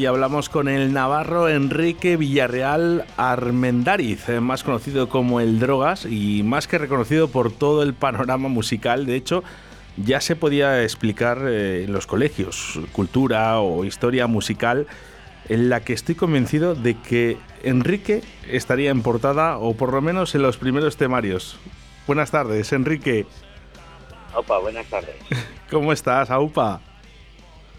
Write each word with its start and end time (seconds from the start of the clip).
Hoy 0.00 0.06
hablamos 0.06 0.48
con 0.48 0.66
el 0.66 0.94
navarro 0.94 1.50
Enrique 1.50 2.16
Villarreal 2.16 3.04
Armendariz, 3.18 4.30
eh, 4.30 4.40
más 4.40 4.64
conocido 4.64 5.10
como 5.10 5.40
el 5.40 5.60
Drogas 5.60 6.06
y 6.06 6.42
más 6.42 6.66
que 6.66 6.78
reconocido 6.78 7.28
por 7.28 7.52
todo 7.52 7.82
el 7.82 7.92
panorama 7.92 8.48
musical. 8.48 9.04
De 9.04 9.14
hecho, 9.14 9.44
ya 9.98 10.22
se 10.22 10.36
podía 10.36 10.82
explicar 10.82 11.42
eh, 11.46 11.84
en 11.84 11.92
los 11.92 12.06
colegios 12.06 12.80
cultura 12.92 13.60
o 13.60 13.84
historia 13.84 14.26
musical 14.26 14.86
en 15.50 15.68
la 15.68 15.80
que 15.80 15.92
estoy 15.92 16.14
convencido 16.14 16.74
de 16.74 16.98
que 16.98 17.36
Enrique 17.62 18.22
estaría 18.48 18.90
en 18.90 19.02
portada 19.02 19.58
o 19.58 19.74
por 19.74 19.92
lo 19.92 20.00
menos 20.00 20.34
en 20.34 20.40
los 20.40 20.56
primeros 20.56 20.96
temarios. 20.96 21.58
Buenas 22.06 22.30
tardes, 22.30 22.72
Enrique. 22.72 23.26
Opa, 24.34 24.60
buenas 24.60 24.86
tardes. 24.86 25.16
¿Cómo 25.70 25.92
estás, 25.92 26.30
Aupa? 26.30 26.80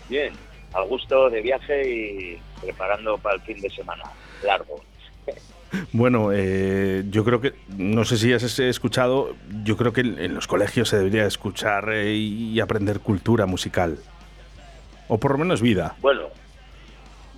Bien, 0.08 0.34
al 0.74 0.88
gusto 0.88 1.30
de 1.30 1.42
viaje 1.42 1.90
y 1.90 2.42
preparando 2.62 3.18
para 3.18 3.36
el 3.36 3.42
fin 3.42 3.60
de 3.62 3.70
semana 3.70 4.04
largo. 4.44 4.82
Bueno, 5.94 6.32
eh, 6.34 7.04
yo 7.10 7.24
creo 7.24 7.40
que, 7.40 7.54
no 7.78 8.04
sé 8.04 8.18
si 8.18 8.34
has 8.34 8.60
escuchado, 8.60 9.38
yo 9.64 9.78
creo 9.78 9.94
que 9.94 10.02
en 10.02 10.36
los 10.36 10.46
colegios 10.46 10.90
se 10.90 10.98
debería 10.98 11.26
escuchar 11.26 11.90
eh, 11.94 12.14
y 12.14 12.60
aprender 12.60 13.00
cultura 13.00 13.46
musical. 13.46 13.98
O 15.08 15.18
por 15.18 15.32
lo 15.32 15.38
menos 15.38 15.62
vida. 15.62 15.96
Bueno, 16.02 16.24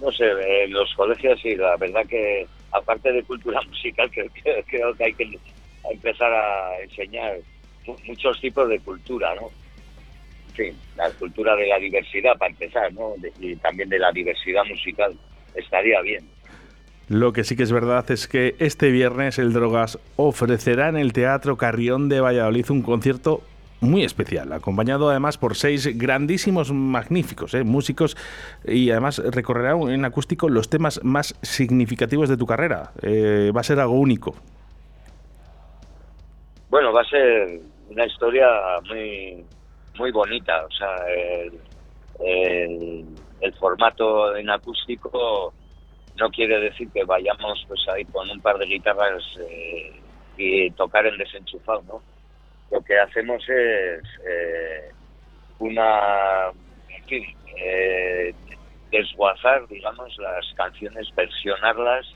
no 0.02 0.12
sé, 0.12 0.26
en 0.64 0.74
los 0.74 0.92
colegios 0.96 1.40
sí, 1.42 1.56
la 1.56 1.78
verdad 1.78 2.08
que 2.08 2.48
aparte 2.72 3.12
de 3.12 3.22
cultura 3.24 3.62
musical, 3.70 4.10
creo, 4.12 4.28
que- 4.34 4.64
creo 4.68 4.96
que 4.96 5.04
hay 5.04 5.14
que 5.14 5.40
empezar 5.92 6.34
a 6.34 6.80
enseñar 6.82 7.38
mu- 7.86 7.98
muchos 8.08 8.42
tipos 8.42 8.68
de 8.68 8.80
cultura, 8.80 9.36
¿no? 9.36 9.52
Fin, 10.54 10.76
la 10.96 11.10
cultura 11.12 11.56
de 11.56 11.68
la 11.68 11.80
diversidad 11.80 12.38
para 12.38 12.52
empezar, 12.52 12.94
¿no? 12.94 13.14
Y 13.40 13.56
también 13.56 13.90
de 13.90 14.00
la 14.00 14.12
diversidad 14.12 14.64
musical. 14.66 15.14
Estaría 15.56 16.02
bien. 16.02 16.26
Lo 17.10 17.34
que 17.34 17.44
sí 17.44 17.56
que 17.56 17.64
es 17.64 17.72
verdad 17.72 18.10
es 18.12 18.28
que 18.28 18.56
este 18.60 18.90
viernes 18.92 19.38
el 19.38 19.52
Drogas 19.52 20.00
ofrecerá 20.16 20.90
en 20.90 20.98
el 20.98 21.12
Teatro 21.12 21.58
Carrión 21.58 22.08
de 22.08 22.22
Valladolid 22.22 22.70
un 22.70 22.82
concierto 22.82 23.42
muy 23.82 24.04
especial, 24.04 24.54
acompañado 24.54 25.10
además 25.10 25.38
por 25.38 25.56
seis 25.56 25.98
grandísimos, 25.98 26.72
magníficos 26.72 27.54
eh, 27.54 27.64
músicos 27.64 28.16
y 28.66 28.90
además 28.92 29.20
recorrerá 29.20 29.74
en 29.74 30.06
acústico 30.06 30.48
los 30.48 30.70
temas 30.70 31.04
más 31.04 31.38
significativos 31.42 32.30
de 32.30 32.38
tu 32.38 32.46
carrera. 32.46 32.92
Eh, 33.02 33.52
va 33.56 33.60
a 33.60 33.64
ser 33.64 33.80
algo 33.80 33.96
único. 33.96 34.36
Bueno, 36.70 36.94
va 36.94 37.02
a 37.02 37.06
ser 37.06 37.60
una 37.90 38.06
historia 38.06 38.48
muy 38.88 39.44
muy 39.96 40.12
bonita. 40.12 40.66
O 40.66 40.72
sea, 40.72 41.08
el, 41.10 41.62
el- 42.20 43.18
el 43.42 43.54
formato 43.56 44.36
en 44.38 44.50
acústico 44.50 45.54
no 46.16 46.30
quiere 46.32 46.60
decir 46.60 46.92
que 46.94 47.04
vayamos 47.06 47.64
pues 47.68 47.82
ahí 47.90 48.06
con 48.06 48.30
un 48.30 48.42
par 48.42 48.58
de 48.58 48.66
guitarras 48.68 49.24
eh, 49.50 50.02
y 50.38 50.72
tocar 50.72 51.06
en 51.08 51.18
desenchufado, 51.18 51.84
¿no? 51.84 52.04
Lo 52.72 52.82
que 52.84 53.00
hacemos 53.00 53.44
es 53.50 54.04
eh, 54.28 54.92
una, 55.60 56.50
en 56.52 57.06
fin, 57.08 57.26
eh, 57.58 58.36
desguazar, 58.92 59.68
digamos, 59.68 60.16
las 60.20 60.46
canciones, 60.56 61.10
versionarlas 61.16 62.08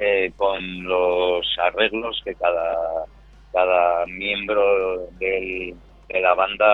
eh, 0.00 0.32
con 0.36 0.84
los 0.84 1.46
arreglos 1.58 2.20
que 2.24 2.34
cada 2.36 3.06
cada 3.52 4.06
miembro 4.06 5.08
del- 5.12 5.76
de 6.08 6.20
la 6.20 6.34
banda 6.34 6.66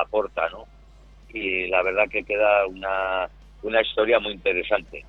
aporta, 0.00 0.48
¿no? 0.50 0.64
Y 1.32 1.66
la 1.68 1.82
verdad 1.82 2.04
que 2.10 2.22
queda 2.22 2.66
una, 2.66 3.28
una 3.62 3.80
historia 3.82 4.18
muy 4.20 4.32
interesante. 4.32 5.04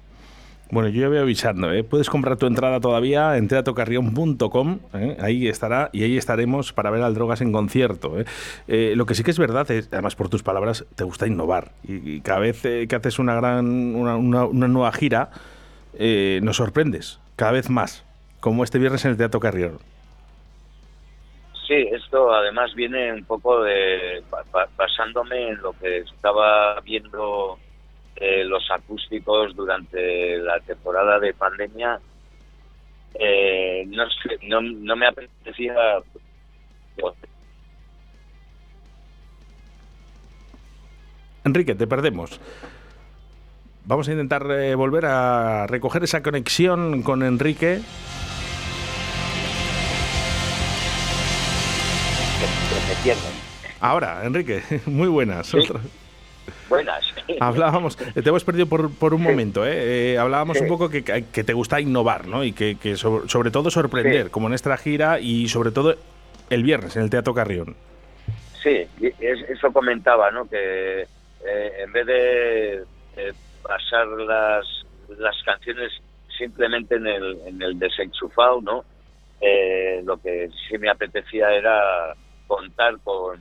Bueno, 0.69 0.89
yo 0.89 0.99
ya 1.03 1.07
voy 1.07 1.17
avisando, 1.19 1.71
¿eh? 1.71 1.85
puedes 1.85 2.09
comprar 2.09 2.35
tu 2.35 2.45
entrada 2.45 2.81
todavía 2.81 3.37
en 3.37 3.47
teatrocarrión.com, 3.47 4.79
¿eh? 4.95 5.15
ahí 5.21 5.47
estará 5.47 5.89
y 5.93 6.03
ahí 6.03 6.17
estaremos 6.17 6.73
para 6.73 6.89
ver 6.89 7.03
al 7.03 7.13
Drogas 7.13 7.39
en 7.39 7.53
concierto. 7.53 8.19
¿eh? 8.19 8.25
Eh, 8.67 8.93
lo 8.97 9.05
que 9.05 9.15
sí 9.15 9.23
que 9.23 9.31
es 9.31 9.39
verdad, 9.39 9.69
es, 9.71 9.87
además 9.93 10.15
por 10.17 10.27
tus 10.27 10.43
palabras, 10.43 10.85
te 10.95 11.05
gusta 11.05 11.25
innovar 11.25 11.71
y, 11.83 12.19
cada 12.19 12.39
vez 12.39 12.65
eh, 12.65 12.85
que 12.89 12.95
haces 12.97 13.17
una 13.17 13.35
gran 13.35 13.65
una, 13.95 14.17
una- 14.17 14.45
una 14.45 14.67
nueva 14.67 14.91
gira, 14.91 15.29
nos 16.41 16.57
sorprendes 16.57 17.19
cada 17.37 17.53
vez 17.53 17.69
más, 17.69 18.03
como 18.41 18.65
este 18.65 18.77
viernes 18.77 19.05
en 19.05 19.11
el 19.11 19.17
Teatro 19.17 19.39
Carrión. 19.39 19.79
Sí, 21.67 21.73
esto 21.91 22.33
además 22.33 22.73
viene 22.75 23.11
un 23.11 23.25
poco 23.25 23.61
de 23.61 24.23
ba- 24.31 24.45
ba- 24.51 24.69
basándome 24.77 25.49
en 25.49 25.61
lo 25.61 25.73
que 25.73 25.97
estaba 25.99 26.79
viendo 26.79 27.59
eh, 28.15 28.45
los 28.45 28.63
acústicos 28.71 29.53
durante 29.53 30.37
la 30.37 30.59
temporada 30.61 31.19
de 31.19 31.33
pandemia. 31.33 31.99
Eh, 33.19 33.85
no, 34.43 34.61
no 34.61 34.95
me 34.95 35.07
apetecía 35.07 35.75
Enrique, 41.43 41.75
te 41.75 41.87
perdemos. 41.87 42.39
Vamos 43.85 44.07
a 44.09 44.11
intentar 44.11 44.45
eh, 44.51 44.75
volver 44.75 45.05
a 45.05 45.65
recoger 45.67 46.03
esa 46.03 46.21
conexión 46.21 47.03
con 47.03 47.23
Enrique. 47.23 47.79
Ahora, 53.79 54.21
Enrique, 54.25 54.61
muy 54.85 55.07
buenas. 55.07 55.47
Sí. 55.47 55.59
Buenas. 56.69 57.03
Hablábamos, 57.39 57.97
eh, 58.15 58.21
te 58.21 58.29
hemos 58.29 58.43
perdido 58.43 58.67
por, 58.67 58.93
por 58.93 59.13
un 59.13 59.21
momento, 59.21 59.65
¿eh? 59.65 60.13
Eh, 60.13 60.17
hablábamos 60.17 60.57
Sí. 60.57 60.63
un 60.63 60.69
poco 60.69 60.89
que, 60.89 61.03
que 61.03 61.43
te 61.43 61.53
gusta 61.53 61.79
innovar, 61.79 62.27
¿no? 62.27 62.43
Y 62.43 62.53
que, 62.53 62.77
que 62.77 62.95
sobre, 62.95 63.27
sobre 63.29 63.51
todo 63.51 63.69
sorprender, 63.69 64.25
Sí. 64.25 64.29
como 64.31 64.47
en 64.47 64.53
esta 64.53 64.75
gira 64.77 65.19
y 65.19 65.47
sobre 65.49 65.71
todo 65.71 65.95
el 66.49 66.63
viernes 66.63 66.95
en 66.95 67.03
el 67.03 67.09
Teatro 67.09 67.33
Carrión. 67.33 67.75
Sí, 68.63 68.85
eso 69.19 69.71
comentaba, 69.71 70.31
¿no? 70.31 70.49
Que 70.49 71.01
eh, 71.01 71.71
en 71.83 71.91
vez 71.91 72.05
de 72.05 72.73
eh, 73.17 73.33
basar 73.63 74.07
las, 74.07 74.65
las 75.17 75.35
canciones 75.43 75.91
simplemente 76.37 76.95
en 76.95 77.07
el, 77.07 77.37
en 77.45 77.61
el 77.61 77.77
desenchufado, 77.79 78.61
¿no? 78.61 78.83
Lo 80.03 80.17
que 80.21 80.49
sí 80.67 80.77
me 80.77 80.89
apetecía 80.89 81.49
era 81.53 82.13
contar 82.47 82.99
con, 83.03 83.39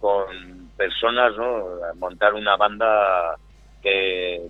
con 0.00 0.68
personas, 0.76 1.36
¿no? 1.36 1.78
Montar 1.96 2.34
una 2.34 2.56
banda 2.56 3.36
que, 3.82 4.46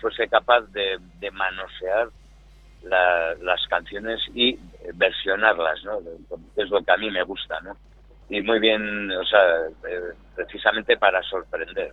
fuese 0.00 0.28
capaz 0.28 0.62
de, 0.72 0.98
de 1.18 1.30
manosear 1.30 2.08
la- 2.82 3.34
las 3.42 3.66
canciones 3.68 4.20
y 4.34 4.58
versionarlas, 4.94 5.82
¿no? 5.84 5.98
Es 6.56 6.70
lo 6.70 6.82
que 6.82 6.92
a 6.92 6.96
mí 6.96 7.10
me 7.10 7.22
gusta, 7.24 7.60
¿no? 7.60 7.76
Y 8.30 8.40
muy 8.42 8.60
bien, 8.60 9.10
o 9.10 9.24
sea, 9.24 9.66
eh, 9.88 10.12
precisamente 10.36 10.96
para 10.96 11.22
sorprender. 11.22 11.92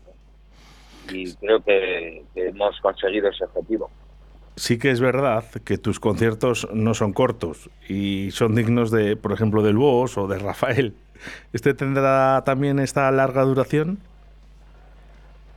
Y 1.10 1.34
creo 1.36 1.62
que 1.64 2.24
hemos 2.36 2.80
conseguido 2.82 3.30
ese 3.30 3.46
objetivo. 3.46 3.90
Sí 4.58 4.78
que 4.80 4.90
es 4.92 5.02
verdad 5.02 5.44
que 5.66 5.78
tus 5.78 6.00
conciertos 6.00 6.68
no 6.74 6.94
son 6.94 7.12
cortos 7.12 7.70
y 7.90 8.32
son 8.32 8.56
dignos 8.56 8.90
de, 8.90 9.18
por 9.18 9.34
ejemplo, 9.34 9.62
del 9.62 9.76
Boss 9.78 10.18
o 10.18 10.28
de 10.28 10.40
Rafael. 10.40 10.96
¿Este 11.52 11.74
tendrá 11.74 12.44
también 12.46 12.80
esta 12.80 13.12
larga 13.12 13.44
duración? 13.44 14.00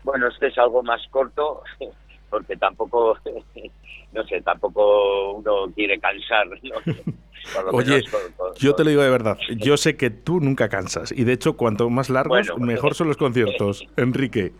Bueno, 0.02 0.28
este 0.28 0.48
es 0.48 0.58
algo 0.58 0.82
más 0.82 1.00
corto, 1.10 1.62
porque 2.30 2.56
tampoco, 2.56 3.16
no 4.12 4.24
sé, 4.26 4.40
tampoco 4.42 5.34
uno 5.34 5.72
quiere 5.74 6.00
cansar, 6.00 6.48
Oye, 7.72 7.90
menos 7.96 8.10
con- 8.10 8.32
con- 8.32 8.54
yo 8.56 8.74
te 8.74 8.84
lo 8.84 8.90
digo 8.90 9.02
de 9.02 9.10
verdad, 9.10 9.38
yo 9.60 9.76
sé 9.76 9.96
que 9.96 10.10
tú 10.10 10.40
nunca 10.40 10.68
cansas 10.68 11.12
y 11.12 11.24
de 11.24 11.32
hecho 11.34 11.56
cuanto 11.56 11.88
más 11.88 12.10
largos, 12.10 12.48
Bueno, 12.48 12.66
mejor 12.66 12.94
son 12.94 13.08
los 13.08 13.16
conciertos. 13.16 13.86
Enrique, 13.96 14.52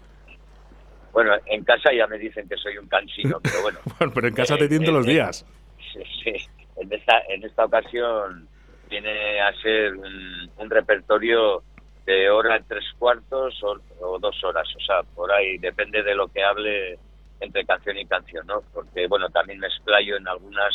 Bueno, 1.13 1.33
en 1.47 1.65
casa 1.65 1.93
ya 1.93 2.07
me 2.07 2.19
dicen 2.19 2.49
que 2.49 2.57
soy 2.57 2.79
un 2.79 2.87
cansino, 2.89 3.39
pero 3.43 3.63
bueno. 3.63 3.79
bueno, 3.99 4.13
pero 4.15 4.29
en 4.29 4.35
casa 4.35 4.57
te 4.57 4.65
Eh, 4.65 4.69
tiento 4.69 4.91
eh, 4.91 4.95
los 4.95 5.07
eh, 5.07 5.11
días. 5.11 5.47
Sí, 5.93 6.03
sí. 6.25 6.49
En 6.77 6.93
esta, 6.93 7.21
en 7.29 7.45
esta 7.45 7.65
ocasión 7.65 8.49
viene 8.89 9.41
a 9.41 9.53
ser 9.61 9.95
un, 9.97 10.51
un 10.57 10.71
repertorio 10.71 11.63
de 12.07 12.31
hora 12.31 12.57
y 12.59 12.63
tres 12.63 12.85
cuartos 12.99 13.63
o, 13.63 13.77
o 14.01 14.19
dos 14.19 14.43
horas. 14.45 14.67
O 14.77 14.81
sea, 14.81 15.03
por 15.15 15.31
ahí 15.33 15.59
depende 15.59 16.03
de 16.03 16.15
lo 16.15 16.29
que 16.29 16.43
hable 16.43 16.99
entre 17.41 17.65
canción 17.65 17.99
y 17.99 18.07
canción, 18.07 18.47
¿no? 18.47 18.63
Porque, 18.73 19.07
bueno, 19.07 19.29
también 19.29 19.59
me 19.59 19.67
explayo 19.67 20.17
en 20.17 20.27
algunas 20.27 20.73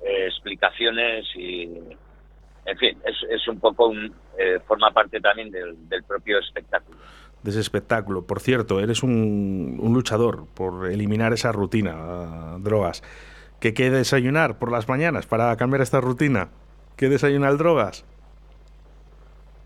eh, 0.00 0.26
explicaciones 0.26 1.26
y, 1.36 1.64
en 2.66 2.78
fin, 2.78 2.98
es, 3.04 3.16
es 3.30 3.46
un 3.48 3.60
poco, 3.60 3.88
un, 3.88 4.12
eh, 4.38 4.58
forma 4.66 4.90
parte 4.90 5.20
también 5.20 5.50
del, 5.50 5.88
del 5.88 6.02
propio 6.04 6.38
espectáculo. 6.38 6.98
De 7.44 7.50
ese 7.50 7.60
espectáculo. 7.60 8.26
Por 8.26 8.40
cierto, 8.40 8.80
eres 8.80 9.02
un, 9.02 9.78
luchador 9.78 10.46
por 10.54 10.90
eliminar 10.90 11.34
esa 11.34 11.52
rutina, 11.52 12.56
drogas. 12.58 13.02
¿Qué 13.60 13.74
que 13.74 13.90
desayunar 13.90 14.58
por 14.58 14.72
las 14.72 14.88
mañanas 14.88 15.26
para 15.26 15.54
cambiar 15.56 15.82
esta 15.82 16.00
rutina? 16.00 16.48
¿Qué 16.96 17.08
desayunar 17.08 17.58
drogas? 17.58 18.04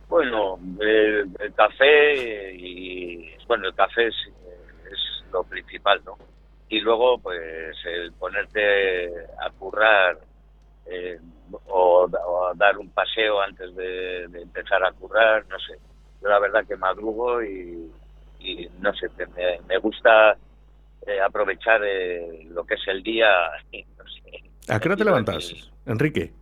Bueno, 0.08 0.58
el, 0.80 1.30
café 1.54 2.52
y 2.54 3.30
bueno, 3.46 3.68
el 3.68 3.74
café 3.74 4.08
es, 4.08 4.14
lo 5.32 5.44
principal, 5.44 6.00
¿no? 6.04 6.16
Y 6.70 6.80
luego, 6.80 7.18
pues, 7.18 7.76
el 7.84 8.12
ponerte 8.12 9.08
a 9.38 9.50
currar 9.50 10.18
eh, 10.86 11.18
o, 11.66 12.08
o 12.10 12.54
dar 12.56 12.78
un 12.78 12.90
paseo 12.90 13.40
antes 13.40 13.74
de 13.76 14.24
empezar 14.24 14.82
a 14.84 14.92
currar, 14.92 15.46
no 15.48 15.58
sé. 15.60 15.78
Yo 16.22 16.28
la 16.28 16.38
verdad 16.40 16.66
que 16.66 16.76
madrugo 16.76 17.42
y, 17.42 17.90
y 18.40 18.68
no 18.80 18.92
sé, 18.94 19.08
me, 19.36 19.60
me 19.68 19.78
gusta 19.78 20.36
eh, 21.06 21.20
aprovechar 21.20 21.80
eh, 21.84 22.46
lo 22.50 22.64
que 22.64 22.74
es 22.74 22.88
el 22.88 23.02
día. 23.02 23.26
No 23.98 24.04
sé, 24.06 24.72
¿A 24.72 24.78
qué 24.80 24.88
hora 24.88 24.96
te 24.96 25.04
levantas, 25.04 25.70
Enrique? 25.86 26.32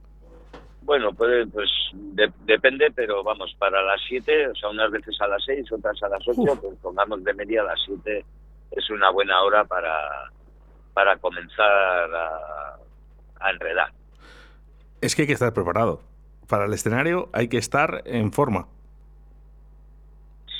Bueno, 0.82 1.12
pues, 1.12 1.48
pues 1.52 1.68
de- 1.92 2.32
depende, 2.44 2.90
pero 2.94 3.22
vamos, 3.24 3.54
para 3.58 3.82
las 3.82 4.00
7, 4.08 4.48
o 4.48 4.54
sea, 4.54 4.68
unas 4.68 4.90
veces 4.90 5.16
a 5.20 5.26
las 5.26 5.42
6, 5.44 5.70
otras 5.72 6.00
a 6.02 6.08
las 6.08 6.22
8, 6.26 6.40
Uf. 6.40 6.60
pues 6.60 6.78
pongamos 6.80 7.22
de 7.24 7.34
media 7.34 7.62
a 7.62 7.64
las 7.64 7.80
7, 7.86 8.24
es 8.70 8.90
una 8.90 9.10
buena 9.10 9.42
hora 9.42 9.64
para, 9.64 10.30
para 10.94 11.16
comenzar 11.18 12.14
a, 12.14 12.76
a 13.40 13.50
enredar. 13.50 13.90
Es 15.00 15.14
que 15.16 15.22
hay 15.22 15.26
que 15.28 15.34
estar 15.34 15.52
preparado. 15.52 16.02
Para 16.48 16.66
el 16.66 16.72
escenario 16.72 17.28
hay 17.32 17.48
que 17.48 17.58
estar 17.58 18.02
en 18.04 18.32
forma. 18.32 18.68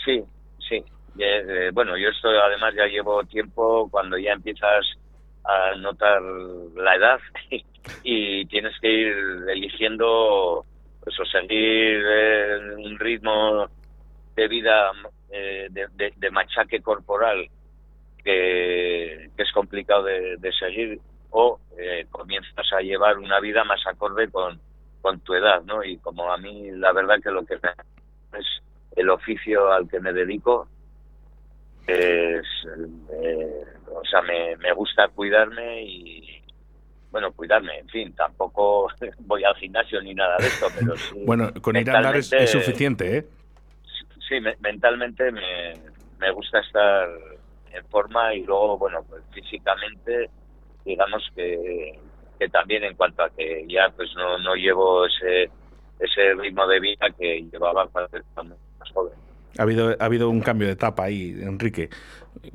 Sí, 0.07 0.23
sí. 0.69 0.85
Eh, 1.19 1.71
bueno, 1.75 1.99
yo 1.99 2.11
estoy, 2.11 2.37
además 2.39 2.75
ya 2.77 2.87
llevo 2.87 3.25
tiempo 3.25 3.89
cuando 3.91 4.19
ya 4.19 4.33
empiezas 4.35 4.87
a 5.45 5.77
notar 5.77 6.23
la 6.23 6.97
edad 6.97 7.21
y 8.03 8.47
tienes 8.49 8.75
que 8.81 8.89
ir 8.93 9.15
eligiendo, 9.51 10.67
pues 11.01 11.17
seguir 11.33 12.05
un 12.79 12.99
ritmo 12.99 13.69
de 14.37 14.49
vida 14.49 14.93
eh, 15.31 15.69
de, 15.71 15.89
de- 16.17 16.33
machaque 16.33 16.83
corporal 16.83 17.49
que, 18.25 19.27
es 19.37 19.53
complicado 19.55 20.05
de, 20.05 20.37
de 20.39 20.53
seguir 20.53 21.01
o 21.31 21.61
eh, 21.79 22.07
comienzas 22.11 22.73
a 22.73 22.83
llevar 22.83 23.19
una 23.19 23.41
vida 23.41 23.65
más 23.65 23.81
acorde 23.87 24.31
con, 24.31 24.61
con 25.03 25.21
tu 25.23 25.35
edad, 25.35 25.63
¿no? 25.65 25.85
Y 25.85 25.99
como 26.01 26.33
a 26.33 26.39
mí 26.39 26.71
la 26.73 26.93
verdad 26.95 27.17
que 27.23 27.33
lo 27.33 27.47
que 27.47 27.57
me 27.63 27.71
es 28.41 28.47
el 28.97 29.11
oficio 29.11 29.71
al 29.73 29.89
que 29.89 30.01
me 30.01 30.13
dedico 30.13 30.69
es 31.87 32.45
eh, 33.13 33.65
o 33.95 34.05
sea 34.05 34.23
me, 34.23 34.57
me 34.57 34.73
gusta 34.73 35.09
cuidarme 35.09 35.83
y 35.83 36.43
bueno 37.11 37.33
cuidarme 37.33 37.79
en 37.79 37.89
fin 37.89 38.15
tampoco 38.15 38.89
voy 39.21 39.45
al 39.45 39.55
gimnasio 39.57 40.01
ni 40.03 40.15
nada 40.15 40.37
de 40.39 40.49
esto 40.49 40.67
pero 40.79 40.97
sí 40.97 41.23
Bueno, 41.25 41.53
con 41.63 41.77
ir 41.77 41.89
a 41.91 41.99
andar 41.99 42.17
es, 42.17 42.27
suficiente, 42.51 43.19
¿eh? 43.19 43.25
sí 44.29 44.41
me- 44.41 44.57
mentalmente 44.61 45.31
me, 45.31 45.75
me 46.19 46.31
gusta 46.33 46.59
estar 46.61 47.09
en 47.73 47.85
forma 47.87 48.35
y 48.35 48.43
luego 48.43 48.79
bueno 48.79 49.05
pues 49.09 49.23
físicamente 49.33 50.29
digamos 50.85 51.23
que, 51.35 51.99
que 52.39 52.49
también 52.49 52.85
en 52.85 52.95
cuanto 52.97 53.23
a 53.23 53.31
que 53.31 53.65
ya 53.69 53.91
pues 53.95 54.09
no, 54.17 54.39
no 54.39 54.55
llevo 54.55 55.07
ese 55.07 55.51
ese 55.99 56.35
ritmo 56.35 56.67
de 56.67 56.81
vida 56.81 57.07
que 57.17 57.43
llevaba 57.51 57.87
cuando 57.89 58.11
más 58.87 58.93
joven 58.93 59.13
Ha 59.59 59.63
habido, 59.63 59.97
ha 59.99 60.05
habido 60.05 60.31
un 60.31 60.41
cambio 60.41 60.67
de 60.67 60.75
etapa 60.75 61.05
ahí, 61.05 61.37
Enrique, 61.43 61.89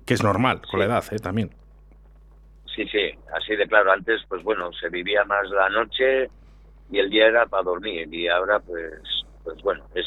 que 0.05 0.13
es 0.13 0.23
normal 0.23 0.61
con 0.69 0.79
la 0.79 0.85
edad, 0.85 1.03
¿eh? 1.11 1.19
También. 1.19 1.51
Sí, 2.75 2.85
sí, 2.87 3.11
así 3.35 3.55
de 3.55 3.67
claro. 3.67 3.91
Antes, 3.91 4.21
pues 4.29 4.43
bueno, 4.43 4.71
se 4.73 4.89
vivía 4.89 5.23
más 5.25 5.49
la 5.49 5.69
noche 5.69 6.29
y 6.89 6.99
el 6.99 7.09
día 7.09 7.27
era 7.27 7.45
para 7.45 7.63
dormir 7.63 8.13
y 8.13 8.27
ahora, 8.27 8.59
pues, 8.59 8.93
pues 9.43 9.61
bueno, 9.61 9.83
es, 9.93 10.05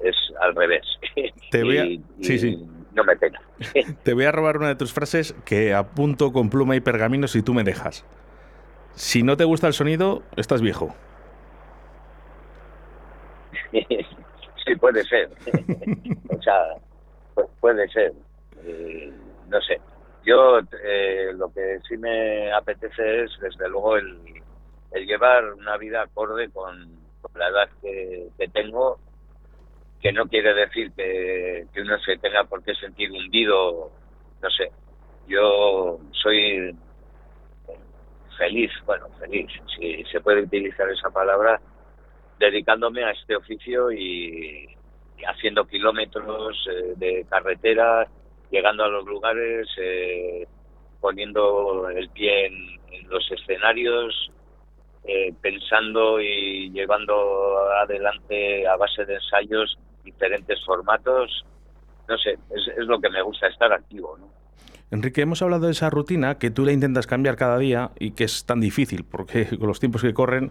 es 0.00 0.14
al 0.40 0.54
revés. 0.54 0.84
Te 1.50 1.62
voy 1.64 1.78
a- 1.78 1.84
Y- 1.86 2.02
y 2.18 2.24
sí, 2.24 2.38
sí. 2.38 2.66
No 2.92 3.04
me 3.04 3.16
pena. 3.16 3.40
Te 4.02 4.12
voy 4.14 4.24
a 4.24 4.32
robar 4.32 4.56
una 4.58 4.68
de 4.68 4.76
tus 4.76 4.92
frases 4.92 5.34
que 5.44 5.72
apunto 5.74 6.32
con 6.32 6.50
pluma 6.50 6.76
y 6.76 6.80
pergamino 6.80 7.28
si 7.28 7.42
tú 7.42 7.54
me 7.54 7.64
dejas. 7.64 8.04
Si 8.94 9.22
no 9.22 9.36
te 9.36 9.44
gusta 9.44 9.66
el 9.66 9.74
sonido, 9.74 10.22
estás 10.36 10.62
viejo. 10.62 10.94
puede 14.86 15.04
ser. 15.04 15.28
o 16.28 16.40
sea, 16.42 16.62
pu- 17.34 17.50
puede 17.60 17.88
ser. 17.88 18.12
Eh, 18.64 19.12
no 19.48 19.60
sé. 19.60 19.80
Yo 20.24 20.60
eh, 20.84 21.32
lo 21.34 21.52
que 21.52 21.80
sí 21.88 21.96
me 21.96 22.52
apetece 22.52 23.24
es, 23.24 23.30
desde 23.40 23.68
luego, 23.68 23.96
el, 23.96 24.16
el 24.92 25.06
llevar 25.06 25.44
una 25.54 25.76
vida 25.76 26.02
acorde 26.02 26.50
con, 26.50 26.72
con 27.20 27.32
la 27.40 27.48
edad 27.48 27.68
que, 27.82 28.28
que 28.38 28.48
tengo, 28.48 28.98
que 30.00 30.12
no 30.12 30.26
quiere 30.28 30.54
decir 30.54 30.92
que, 30.92 31.66
que 31.72 31.80
uno 31.80 31.98
se 31.98 32.16
tenga 32.18 32.44
por 32.44 32.62
qué 32.62 32.74
sentir 32.76 33.10
hundido, 33.10 33.90
no 34.40 34.50
sé. 34.50 34.70
Yo 35.26 35.98
soy 36.12 36.76
feliz, 38.38 38.70
bueno, 38.84 39.08
feliz, 39.18 39.50
si 39.76 40.04
se 40.04 40.20
puede 40.20 40.42
utilizar 40.42 40.88
esa 40.90 41.10
palabra, 41.10 41.60
dedicándome 42.38 43.02
a 43.02 43.10
este 43.10 43.34
oficio 43.34 43.90
y 43.90 44.75
haciendo 45.24 45.66
kilómetros 45.66 46.56
eh, 46.70 46.94
de 46.96 47.26
carretera, 47.28 48.06
llegando 48.50 48.84
a 48.84 48.88
los 48.88 49.04
lugares, 49.04 49.68
eh, 49.78 50.46
poniendo 51.00 51.88
el 51.88 52.08
pie 52.10 52.46
en, 52.46 52.76
los 53.08 53.30
escenarios, 53.30 54.32
eh, 55.04 55.32
pensando 55.40 56.20
y 56.20 56.70
llevando 56.72 57.56
adelante 57.80 58.66
a 58.66 58.76
base 58.76 59.04
de 59.04 59.14
ensayos 59.14 59.78
diferentes 60.02 60.58
formatos. 60.64 61.44
No 62.08 62.18
sé, 62.18 62.32
es, 62.32 62.66
es 62.76 62.86
lo 62.86 63.00
que 63.00 63.08
me 63.10 63.22
gusta, 63.22 63.46
estar 63.46 63.72
activo, 63.72 64.16
¿no? 64.18 64.36
Enrique, 64.90 65.20
hemos 65.20 65.42
hablado 65.42 65.66
de 65.66 65.72
esa 65.72 65.90
rutina 65.90 66.38
que 66.38 66.50
tú 66.50 66.64
la 66.64 66.72
intentas 66.72 67.08
cambiar 67.08 67.36
cada 67.36 67.58
día 67.58 67.90
y 67.98 68.12
que 68.12 68.24
es 68.24 68.46
tan 68.46 68.60
difícil 68.60 69.04
porque 69.04 69.46
con 69.58 69.66
los 69.66 69.80
tiempos 69.80 70.02
que 70.02 70.14
corren 70.14 70.50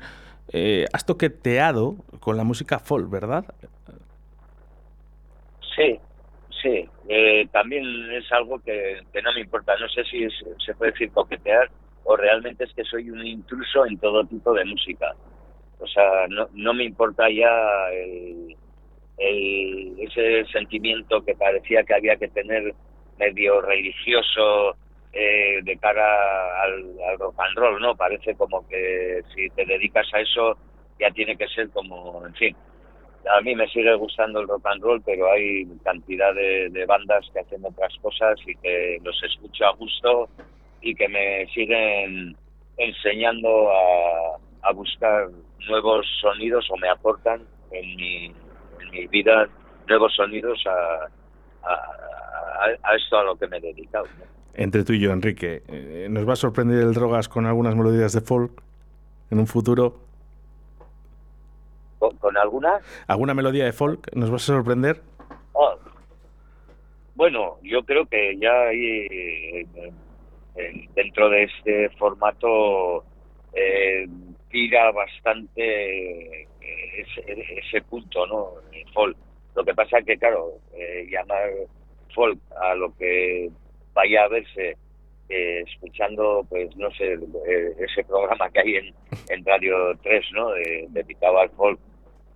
eh, 0.50 0.86
has 0.92 1.06
toqueteado 1.06 1.96
con 2.20 2.38
la 2.38 2.44
música 2.44 2.80
folk, 2.80 3.10
¿verdad? 3.10 3.46
Sí, 5.75 6.00
sí. 6.62 6.91
Eh, 7.10 7.48
también 7.51 7.84
es 8.12 8.32
algo 8.32 8.60
que, 8.62 9.01
no 9.24 9.34
me 9.34 9.41
importa. 9.41 9.75
No 9.77 9.88
sé 9.89 10.03
si 10.05 10.24
es- 10.24 10.34
se 10.65 10.74
puede 10.75 10.91
decir 10.91 11.12
coquetear 11.12 11.72
o 12.03 12.15
realmente 12.15 12.63
es 12.65 12.74
que 12.74 12.84
soy 12.84 13.10
un 13.10 13.25
intruso 13.25 13.86
en 13.86 14.00
todo 14.00 14.25
tipo 14.25 14.53
de 14.53 14.65
música. 14.65 15.15
O 15.79 15.88
sea, 15.88 16.27
no, 16.29 16.74
me 16.74 16.84
importa 16.86 17.29
ya 17.29 17.89
el, 19.17 19.96
ese 20.00 20.46
sentimiento 20.51 21.24
que 21.24 21.36
parecía 21.36 21.84
que 21.84 21.94
había 21.96 22.17
que 22.17 22.29
tener 22.29 22.75
medio 23.17 23.62
religioso 23.62 24.77
eh, 25.13 25.62
de 25.63 25.77
cara 25.79 26.63
al 26.63 26.96
rock 27.20 27.36
and 27.39 27.58
roll, 27.58 27.82
¿no? 27.82 27.96
Parece 27.96 28.36
como 28.36 28.67
que 28.67 29.22
si 29.34 29.50
te 29.51 29.65
dedicas 29.65 30.08
a 30.13 30.22
eso 30.22 30.60
ya 31.00 31.12
tiene 31.12 31.38
que 31.38 31.48
ser 31.48 31.72
como, 31.72 32.25
en 32.25 32.34
fin, 32.36 32.58
a 33.32 33.41
mí 33.41 33.55
me 33.55 33.67
sigue 33.70 33.94
gustando 33.96 34.39
el 34.39 34.48
rock 34.48 34.65
and 34.65 34.84
roll, 34.84 35.01
pero 35.01 35.32
hay 35.32 35.65
cantidad 35.84 36.34
de, 36.34 36.86
bandas 36.88 37.29
que 37.34 37.39
hacen 37.39 37.65
otras 37.65 37.94
cosas 38.01 38.39
y 38.46 38.55
que 38.55 39.00
los 39.03 39.22
escucho 39.24 39.65
a 39.65 39.74
gusto 39.74 40.29
y 40.82 40.94
que 40.94 41.08
me 41.08 41.48
siguen 41.48 42.36
enseñando 42.77 43.72
a, 43.72 44.38
a 44.63 44.72
buscar 44.74 45.29
nuevos 45.67 46.05
sonidos 46.22 46.67
o 46.70 46.77
me 46.77 46.89
aportan 46.89 47.41
en 47.72 47.96
mi, 47.96 48.25
en 48.25 48.91
mi 48.91 49.08
vida 49.08 49.48
nuevos 49.88 50.15
sonidos 50.15 50.63
a, 50.67 51.08
a, 51.63 52.96
esto 52.96 53.17
a 53.17 53.24
lo 53.24 53.36
que 53.36 53.48
me 53.48 53.58
he 53.58 53.62
dedicado. 53.62 54.05
Entre 54.53 54.84
tú 54.84 54.94
y 54.94 55.00
yo, 55.00 55.12
Enrique, 55.12 55.63
eh, 55.67 56.08
¿nos 56.10 56.27
va 56.27 56.34
a 56.34 56.38
sorprender 56.38 56.79
el 56.79 56.94
Drogas 56.94 57.27
con 57.27 57.46
algunas 57.46 57.75
melodías 57.75 58.13
de 58.13 58.22
folk 58.22 58.62
en 59.29 59.39
un 59.39 59.48
futuro? 59.48 60.05
¿Con, 62.00 62.16
con 62.18 62.38
alguna? 62.38 62.80
¿Alguna 63.08 63.34
melodía 63.34 63.66
de 63.66 63.74
folk 63.74 64.14
nos 64.16 64.30
vas 64.30 64.44
a 64.44 64.54
sorprender? 64.54 65.02
Oh, 65.54 65.75
Bueno, 67.16 67.58
yo 67.64 67.84
creo 67.84 68.06
que 68.06 68.38
ya 68.38 68.52
hay 68.68 69.08
eh, 69.10 69.68
eh, 70.56 70.90
dentro 70.96 71.30
de 71.30 71.44
este 71.44 71.90
formato 71.98 73.04
eh, 73.54 74.06
tira 74.50 74.92
bastante 74.92 76.42
eh, 76.42 76.48
ese, 76.98 77.60
ese 77.60 77.82
punto, 77.84 78.25
¿no? 78.28 78.50
El 78.72 78.90
folk. 78.92 79.18
Lo 79.56 79.64
que 79.64 79.74
pasa 79.74 80.02
que, 80.02 80.18
claro, 80.18 80.52
eh, 80.74 81.08
llamar 81.10 81.50
folk 82.14 82.38
a 82.62 82.75
lo 82.75 82.94
que 82.98 83.50
vaya 83.94 84.24
a 84.25 84.28
verse 84.28 84.78
eh, 85.29 85.63
escuchando, 85.65 86.46
pues 86.50 86.75
no 86.77 86.89
sé, 86.91 87.13
eh, 87.13 87.75
ese 87.79 88.03
programa 88.03 88.50
que 88.51 88.60
hay 88.60 88.75
en, 88.75 88.94
en 89.29 89.46
Radio 89.46 89.98
3, 90.03 90.25
¿no? 90.34 90.51
De- 90.51 90.86
dedicado 90.89 91.39
al 91.39 91.50
folk. 91.51 91.79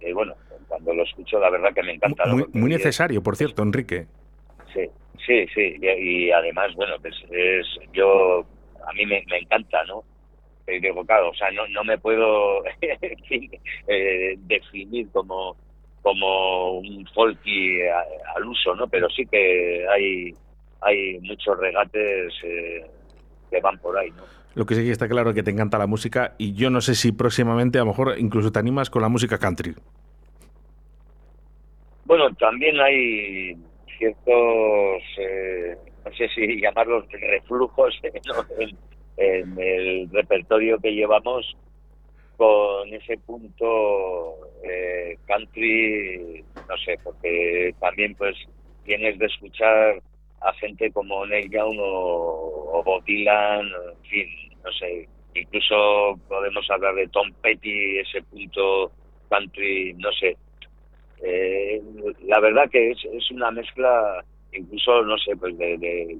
Eh, 0.01 0.13
bueno, 0.13 0.33
cuando 0.67 0.93
lo 0.93 1.03
escucho, 1.03 1.39
la 1.39 1.49
verdad 1.49 1.73
que 1.73 1.83
me 1.83 1.93
encanta. 1.93 2.23
Muy, 2.25 2.69
necesario, 2.69 3.21
por 3.21 3.35
cierto, 3.35 3.61
Enrique. 3.61 4.07
Sí, 4.73 4.87
sí, 5.25 5.45
sí. 5.53 5.75
Y, 5.81 6.31
además, 6.31 6.73
bueno, 6.75 6.95
pues 7.01 7.15
es, 7.29 7.67
yo, 7.93 8.45
a 8.87 8.93
mí 8.93 9.05
me, 9.05 9.23
encanta, 9.39 9.83
¿no? 9.85 10.03
Digo, 10.65 11.03
claro, 11.03 11.31
o 11.31 11.33
sea, 11.33 11.49
no, 11.51 11.67
no 11.69 11.83
me 11.83 11.97
puedo 11.97 12.63
eh, 13.87 14.35
definir 14.37 15.09
como, 15.11 15.57
como 16.03 16.77
un 16.79 17.05
folky 17.13 17.81
al 18.35 18.45
uso, 18.45 18.75
¿no? 18.75 18.87
Pero 18.87 19.09
sí 19.09 19.25
que 19.25 19.87
hay, 19.89 20.31
hay 20.81 21.19
muchos 21.19 21.57
regates 21.59 22.33
eh, 22.43 22.85
que 23.49 23.61
van 23.61 23.77
por 23.79 23.97
ahí, 23.97 24.11
¿no? 24.11 24.23
Lo 24.55 24.65
que 24.65 24.75
sí 24.75 24.83
que 24.83 24.91
está 24.91 25.07
claro 25.07 25.29
es 25.29 25.35
que 25.35 25.43
te 25.43 25.51
encanta 25.51 25.77
la 25.77 25.87
música 25.87 26.33
y 26.37 26.53
yo 26.53 26.69
no 26.69 26.81
sé 26.81 26.95
si 26.95 27.11
próximamente 27.11 27.77
a 27.77 27.81
lo 27.81 27.87
mejor 27.87 28.15
incluso 28.17 28.51
te 28.51 28.59
animas 28.59 28.89
con 28.89 29.01
la 29.01 29.09
música 29.09 29.37
country. 29.37 29.75
Bueno, 32.05 32.33
también 32.35 32.79
hay 32.79 33.55
ciertos, 33.97 35.03
eh, 35.19 35.77
no 36.03 36.11
sé 36.13 36.27
si 36.29 36.59
llamarlos 36.61 37.05
reflujos 37.11 37.99
en, 39.17 39.59
el 39.59 40.09
repertorio 40.11 40.79
que 40.79 40.91
llevamos 40.91 41.55
con 42.35 42.91
ese 42.91 43.17
punto 43.19 44.35
eh, 44.63 45.17
country, 45.27 46.43
no 46.67 46.77
sé, 46.83 46.97
porque 47.03 47.75
también 47.79 48.15
pues 48.15 48.35
tienes 48.85 49.19
de 49.19 49.25
escuchar 49.27 50.01
a 50.41 50.53
gente 50.53 50.91
como 50.91 51.25
Neil 51.25 51.49
Young 51.51 51.77
o, 51.79 52.81
Bob 52.85 53.03
Dylan, 53.05 53.67
en 53.67 54.09
fin, 54.09 54.27
no 54.63 54.71
sé, 54.71 55.07
incluso 55.35 56.19
podemos 56.27 56.69
hablar 56.69 56.95
de 56.95 57.07
Tom 57.09 57.31
Petty, 57.41 57.99
ese 57.99 58.21
punto 58.23 58.91
country, 59.29 59.93
no 59.97 60.11
sé. 60.13 60.37
Eh, 61.21 61.81
la 62.23 62.39
verdad 62.39 62.69
que 62.69 62.91
es, 62.91 62.97
es 63.11 63.31
una 63.31 63.51
mezcla, 63.51 64.23
incluso, 64.53 65.01
no 65.03 65.17
sé, 65.17 65.35
pues 65.35 65.57
de, 65.57 66.17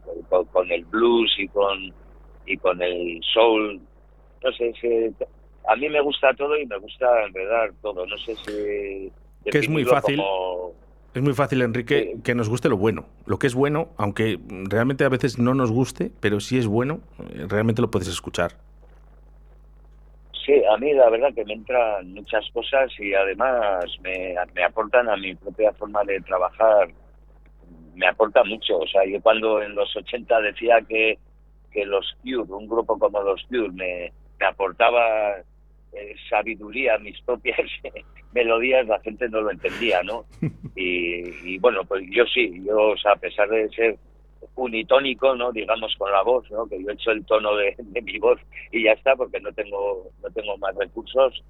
con, 0.52 0.72
el 0.72 0.84
blues 0.86 1.34
y 1.38 1.48
con, 1.48 1.94
y 2.46 2.58
con 2.58 2.82
el 2.82 3.22
soul, 3.34 3.80
no 4.44 4.52
sé, 4.52 4.74
a 5.68 5.76
mí 5.76 5.88
me 5.88 6.02
gusta 6.02 6.34
todo 6.34 6.58
y 6.58 6.66
me 6.66 6.78
gusta 6.78 7.26
enredar 7.26 7.72
todo, 7.82 8.06
no 8.06 8.18
sé 8.18 8.36
si... 8.36 9.12
Que 9.50 9.60
es 9.60 9.70
muy 9.70 9.86
fácil. 9.86 10.22
Es 11.14 11.24
muy 11.24 11.34
fácil, 11.34 11.62
Enrique, 11.64 12.18
que 12.24 12.36
nos 12.36 12.50
guste 12.50 12.70
lo 12.70 12.78
bueno. 12.78 13.06
Lo 13.26 13.40
que 13.40 13.48
es 13.48 13.56
bueno, 13.56 13.90
aunque 13.98 14.38
realmente 14.70 15.04
a 15.04 15.10
veces 15.10 15.40
no 15.40 15.56
nos 15.56 15.72
guste, 15.72 16.12
pero 16.20 16.40
si 16.40 16.58
es 16.60 16.68
bueno, 16.68 17.00
realmente 17.48 17.82
lo 17.82 17.90
puedes 17.90 18.08
escuchar. 18.08 18.52
Sí, 20.46 20.64
a 20.72 20.78
mí 20.78 20.94
la 20.94 21.10
verdad 21.10 21.34
que 21.34 21.46
me 21.46 21.54
entran 21.54 22.14
muchas 22.14 22.48
cosas 22.52 22.92
y 23.00 23.14
además 23.14 23.86
me, 24.02 24.36
me 24.54 24.64
aportan 24.64 25.10
a 25.10 25.18
mi 25.18 25.34
propia 25.36 25.72
forma 25.74 26.04
de 26.04 26.22
trabajar, 26.22 26.90
me 27.96 28.08
aporta 28.08 28.44
mucho. 28.44 28.78
O 28.78 28.88
sea, 28.88 29.04
yo 29.06 29.20
cuando 29.22 29.62
en 29.62 29.74
los 29.76 29.96
80 29.96 30.42
decía 30.42 30.80
que, 30.88 31.18
que 31.72 31.86
los 31.86 32.16
Cure, 32.22 32.52
un 32.54 32.68
grupo 32.68 32.98
como 32.98 33.22
los 33.22 33.44
Cure, 33.50 33.72
me, 33.72 34.12
me 34.40 34.46
aportaba 34.46 35.36
eh, 35.94 36.16
sabiduría, 36.30 36.98
mis 37.00 37.20
propias 37.22 37.60
melodías, 38.34 38.88
la 38.88 39.00
gente 39.00 39.28
no 39.30 39.42
lo 39.42 39.52
entendía, 39.52 40.04
¿no? 40.04 40.26
Y, 40.82 41.58
bueno, 41.58 41.84
pues 41.84 42.06
yo 42.10 42.24
sí, 42.26 42.64
yo, 42.66 42.92
o 42.92 42.98
sea, 42.98 43.12
a 43.12 43.16
pesar 43.18 43.50
de 43.50 43.68
ser 43.70 43.98
unitónico, 44.56 45.36
¿no? 45.36 45.52
Digamos 45.52 45.94
con 45.98 46.10
la 46.10 46.22
voz, 46.22 46.50
¿no? 46.52 46.68
Que 46.68 46.82
yo 46.82 46.90
he 46.90 46.94
hecho 46.94 47.12
el 47.12 47.26
tono 47.26 47.54
de, 47.58 47.76
mi 48.02 48.18
voz 48.18 48.40
y 48.72 48.84
ya 48.84 48.94
está, 48.94 49.14
porque 49.18 49.42
no 49.42 49.52
tengo, 49.52 50.10
no 50.24 50.30
tengo 50.30 50.58
más 50.58 50.74
recursos. 50.76 51.44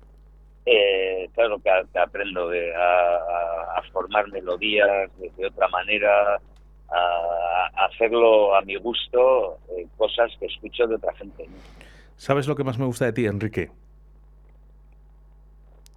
Eh, 0.66 1.30
claro 1.36 1.60
que, 1.62 1.70
aprendo 2.00 2.50
de, 2.50 2.74
a, 2.76 3.84
formar 3.94 4.28
melodías 4.30 5.12
de, 5.20 5.46
otra 5.46 5.68
manera, 5.68 6.42
a, 6.90 7.86
hacerlo 7.86 8.56
a 8.56 8.62
mi 8.62 8.78
gusto, 8.78 9.60
eh, 9.78 9.86
cosas 9.96 10.32
que 10.40 10.48
escucho 10.48 10.88
de 10.88 10.96
otra 10.96 11.14
gente. 11.14 11.46
¿Sabes 12.16 12.48
lo 12.48 12.56
que 12.56 12.64
más 12.64 12.80
me 12.80 12.86
gusta 12.86 13.06
de 13.06 13.14
ti, 13.14 13.26
Enrique? 13.28 13.70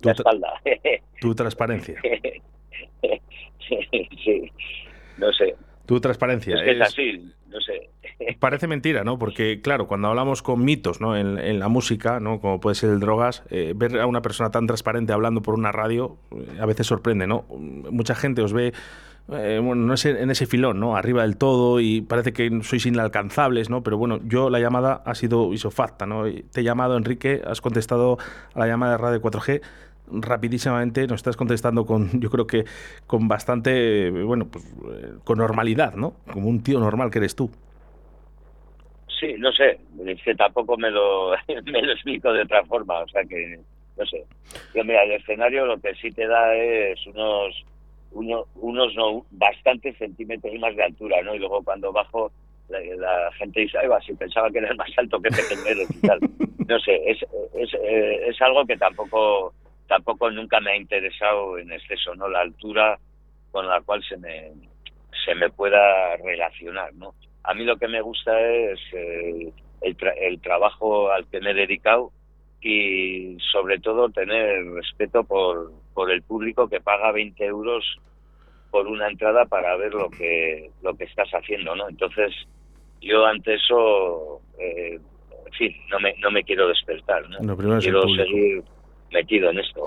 Tu, 0.02 0.08
la 0.08 0.12
espalda. 0.12 0.52
tu 1.20 1.34
transparencia. 1.34 2.00
sí, 3.68 4.52
no 5.18 5.32
sé. 5.32 5.54
Tu 5.86 6.00
transparencia. 6.00 6.56
Es, 6.64 6.80
así, 6.80 7.32
no 7.48 7.60
sé. 7.60 7.90
Parece 8.40 8.66
mentira, 8.66 9.04
¿no? 9.04 9.18
Porque, 9.18 9.60
claro, 9.60 9.86
cuando 9.86 10.08
hablamos 10.08 10.42
con 10.42 10.64
mitos 10.64 11.00
¿no? 11.00 11.16
en, 11.16 11.58
la 11.58 11.68
música, 11.68 12.20
¿no? 12.20 12.40
como 12.40 12.60
puede 12.60 12.74
ser 12.74 12.90
el 12.90 13.00
drogas, 13.00 13.44
eh, 13.50 13.72
ver 13.76 14.00
a 14.00 14.06
una 14.06 14.22
persona 14.22 14.50
tan 14.50 14.66
transparente 14.66 15.12
hablando 15.12 15.42
por 15.42 15.54
una 15.54 15.72
radio 15.72 16.16
eh, 16.30 16.58
a 16.60 16.66
veces 16.66 16.86
sorprende, 16.86 17.26
¿no? 17.26 17.44
Mucha 17.48 18.14
gente 18.14 18.42
os 18.42 18.52
ve 18.52 18.72
eh, 19.28 19.60
bueno, 19.62 19.86
no 19.86 19.94
es 19.94 20.04
en 20.04 20.30
ese 20.30 20.46
filón, 20.46 20.80
¿no? 20.80 20.96
Arriba 20.96 21.22
del 21.22 21.36
todo 21.36 21.80
y 21.80 22.00
parece 22.00 22.32
que 22.32 22.50
sois 22.62 22.84
inalcanzables, 22.86 23.70
¿no? 23.70 23.82
Pero 23.82 23.96
bueno, 23.96 24.18
yo 24.24 24.50
la 24.50 24.58
llamada 24.58 25.02
ha 25.06 25.14
sido 25.14 25.52
isofacta, 25.52 26.06
¿no? 26.06 26.24
Te 26.24 26.60
he 26.60 26.64
llamado, 26.64 26.96
Enrique, 26.96 27.40
has 27.46 27.60
contestado 27.60 28.18
a 28.54 28.58
la 28.58 28.66
llamada 28.66 28.92
de 28.92 28.98
Radio 28.98 29.22
4G 29.22 29.62
rapidísimamente 30.20 31.06
nos 31.06 31.20
estás 31.20 31.36
contestando 31.36 31.84
con, 31.84 32.20
yo 32.20 32.30
creo 32.30 32.46
que 32.46 32.64
con 33.06 33.28
bastante, 33.28 34.10
bueno, 34.10 34.46
pues 34.50 34.64
eh, 34.64 35.14
con 35.24 35.38
normalidad, 35.38 35.94
¿no? 35.94 36.14
Como 36.32 36.48
un 36.48 36.62
tío 36.62 36.78
normal 36.78 37.10
que 37.10 37.18
eres 37.18 37.34
tú. 37.34 37.50
Sí, 39.20 39.34
no 39.38 39.52
sé, 39.52 39.78
es 40.04 40.22
que 40.22 40.34
tampoco 40.34 40.76
me 40.76 40.90
lo, 40.90 41.30
me 41.66 41.82
lo 41.82 41.92
explico 41.92 42.32
de 42.32 42.42
otra 42.42 42.64
forma, 42.64 42.98
o 42.98 43.08
sea 43.08 43.22
que, 43.24 43.60
no 43.96 44.06
sé. 44.06 44.24
Yo, 44.74 44.84
mira, 44.84 45.04
el 45.04 45.12
escenario 45.12 45.66
lo 45.66 45.80
que 45.80 45.94
sí 45.94 46.10
te 46.10 46.26
da 46.26 46.54
es 46.54 47.06
unos, 47.06 47.64
unos, 48.12 48.46
unos 48.56 48.94
no, 48.94 49.24
bastantes 49.30 49.96
centímetros 49.96 50.54
más 50.58 50.74
de 50.74 50.84
altura, 50.84 51.22
¿no? 51.22 51.34
Y 51.34 51.38
luego 51.38 51.62
cuando 51.62 51.92
bajo, 51.92 52.32
la, 52.68 53.30
gente 53.38 53.60
dice, 53.60 53.78
ay, 53.78 53.88
va, 53.88 54.00
si 54.00 54.12
pensaba 54.14 54.50
que 54.50 54.58
eres 54.58 54.76
más 54.76 54.90
alto 54.96 55.20
que 55.20 55.30
pequeñeros 55.30 55.88
y 55.90 56.06
tal. 56.06 56.18
No 56.68 56.78
sé, 56.78 57.02
es, 57.10 57.18
es, 57.54 57.74
eh, 57.74 58.28
es 58.28 58.40
algo 58.40 58.64
que 58.64 58.76
tampoco 58.76 59.52
tampoco 59.92 60.30
nunca 60.30 60.58
me 60.58 60.70
ha 60.70 60.76
interesado 60.76 61.58
en 61.58 61.70
exceso, 61.70 62.14
¿no? 62.14 62.26
La 62.26 62.40
altura 62.40 62.98
con 63.50 63.68
la 63.68 63.82
cual 63.82 64.02
se 64.02 64.16
me, 64.16 64.50
se 65.22 65.34
me 65.34 65.50
pueda 65.50 66.16
relacionar, 66.16 66.94
¿no? 66.94 67.12
A 67.44 67.52
mí 67.52 67.64
lo 67.64 67.76
que 67.76 67.88
me 67.88 68.00
gusta 68.00 68.32
es 68.40 68.80
el, 68.92 69.52
el, 69.82 70.40
trabajo 70.40 71.10
al 71.10 71.26
que 71.26 71.40
me 71.40 71.50
he 71.50 71.54
dedicado 71.54 72.10
y 72.62 73.36
sobre 73.52 73.80
todo 73.80 74.08
tener 74.08 74.64
respeto 74.72 75.24
por, 75.24 75.70
por 75.92 76.10
el 76.10 76.22
público 76.22 76.70
que 76.70 76.80
paga 76.80 77.12
20 77.12 77.44
euros 77.44 77.84
por 78.70 78.86
una 78.86 79.08
entrada 79.08 79.44
para 79.44 79.76
ver 79.76 79.92
lo 79.92 80.08
que 80.08 80.70
lo 80.82 80.94
que 80.94 81.04
estás 81.04 81.28
haciendo, 81.32 81.76
¿no? 81.76 81.86
Entonces 81.90 82.32
yo 83.02 83.26
ante 83.26 83.56
eso, 83.56 84.40
eh, 84.58 84.98
en 85.46 85.52
fin, 85.52 85.76
no 85.90 86.00
me, 86.00 86.14
no 86.22 86.30
me 86.30 86.42
quiero 86.44 86.68
despertar, 86.68 87.28
¿no? 87.28 87.56
quiero 87.78 88.08
seguir 88.14 88.62
metido 89.12 89.50
en 89.50 89.58
esto. 89.58 89.86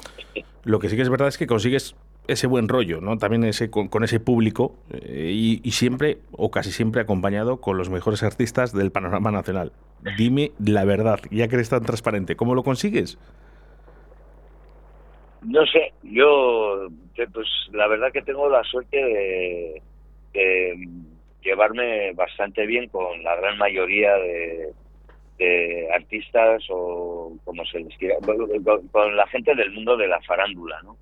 Lo 0.63 0.79
que 0.79 0.89
sí 0.89 0.95
que 0.95 1.01
es 1.01 1.09
verdad 1.09 1.27
es 1.27 1.37
que 1.37 1.47
consigues 1.47 1.95
ese 2.27 2.47
buen 2.47 2.67
rollo, 2.67 3.01
¿no? 3.01 3.17
También 3.17 3.43
ese 3.43 3.69
con, 3.69 4.03
ese 4.03 4.19
público 4.19 4.75
eh, 4.91 5.31
y, 5.63 5.71
siempre 5.71 6.17
o 6.31 6.49
casi 6.49 6.71
siempre 6.71 7.01
acompañado 7.01 7.61
con 7.61 7.77
los 7.77 7.89
mejores 7.89 8.23
artistas 8.23 8.73
del 8.73 8.91
panorama 8.91 9.31
nacional. 9.31 9.71
Dime 10.17 10.51
la 10.63 10.85
verdad, 10.85 11.19
ya 11.31 11.47
que 11.47 11.55
eres 11.55 11.69
tan 11.69 11.83
transparente, 11.83 12.35
¿cómo 12.35 12.55
lo 12.55 12.63
consigues? 12.63 13.19
No 15.43 15.65
sé, 15.67 15.93
yo 16.03 16.87
pues 17.31 17.47
la 17.71 17.87
verdad 17.87 18.11
que 18.11 18.21
tengo 18.23 18.49
la 18.49 18.63
suerte 18.63 18.97
de 18.97 19.81
llevarme 21.43 22.11
bastante 22.13 22.65
bien 22.65 22.89
con 22.89 23.23
la 23.23 23.35
gran 23.35 23.57
mayoría 23.57 24.15
de, 24.15 24.73
de 25.37 25.87
artistas 25.93 26.63
o 26.69 27.33
como 27.43 27.65
se 27.65 27.79
les 27.79 27.97
quiera, 27.97 28.15
con, 28.91 29.15
la 29.15 29.27
gente 29.27 29.53
del 29.55 29.71
mundo 29.71 29.97
de 29.97 30.07
la 30.07 30.21
farándula, 30.21 30.81
¿no? 30.83 30.97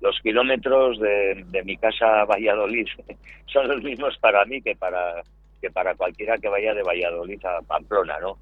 Los 0.00 0.20
kilómetros 0.20 1.00
de, 1.00 1.62
mi 1.64 1.76
casa 1.76 2.20
a 2.20 2.24
Valladolid 2.24 2.86
son 3.46 3.68
los 3.68 3.82
mismos 3.82 4.16
para 4.18 4.44
mí 4.44 4.60
que 4.60 4.76
para 4.76 5.22
que 5.60 5.70
para 5.70 5.94
cualquiera 5.94 6.36
que 6.36 6.48
vaya 6.48 6.74
de 6.74 6.82
Valladolid 6.82 7.44
a 7.46 7.62
Pamplona, 7.62 8.18
¿no? 8.20 8.36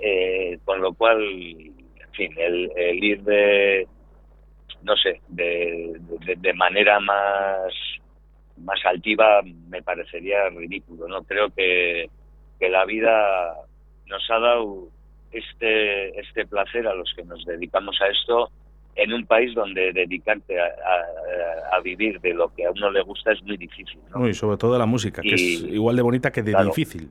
Eh, 0.00 0.58
con 0.64 0.80
lo 0.80 0.92
cual, 0.92 1.22
en 1.22 2.12
fin, 2.12 2.32
el, 2.36 2.70
ir 3.02 3.22
de, 3.22 3.86
no 4.82 4.96
sé, 4.96 5.20
de, 5.28 5.96
de, 6.36 6.52
manera 6.54 6.98
más 7.00 7.72
más 8.56 8.84
altiva 8.84 9.40
me 9.68 9.82
parecería 9.82 10.48
ridículo, 10.48 11.06
¿no? 11.06 11.22
Creo 11.22 11.48
que, 11.50 12.10
que 12.58 12.68
la 12.68 12.84
vida 12.84 13.54
nos 14.08 14.30
ha 14.30 14.38
dado 14.38 14.88
este, 15.32 16.18
este 16.20 16.46
placer 16.46 16.86
a 16.86 16.94
los 16.94 17.12
que 17.14 17.24
nos 17.24 17.44
dedicamos 17.44 17.96
a 18.00 18.08
esto 18.08 18.50
en 18.96 19.12
un 19.12 19.26
país 19.26 19.54
donde 19.54 19.92
dedicarte 19.92 20.58
a, 20.60 21.80
vivir 21.84 22.20
de 22.20 22.34
lo 22.34 22.52
que 22.52 22.66
a 22.66 22.72
uno 22.72 22.90
le 22.90 23.00
gusta 23.02 23.32
es 23.32 23.40
muy 23.44 23.56
difícil. 23.56 24.00
¿no? 24.12 24.28
y 24.28 24.34
sobre 24.34 24.56
todo 24.56 24.76
la 24.76 24.84
música, 24.84 25.22
que 25.22 25.34
es 25.34 25.62
igual 25.62 25.94
de 25.94 26.02
bonita 26.02 26.32
que 26.32 26.42
de 26.42 26.52
difícil. 26.64 27.08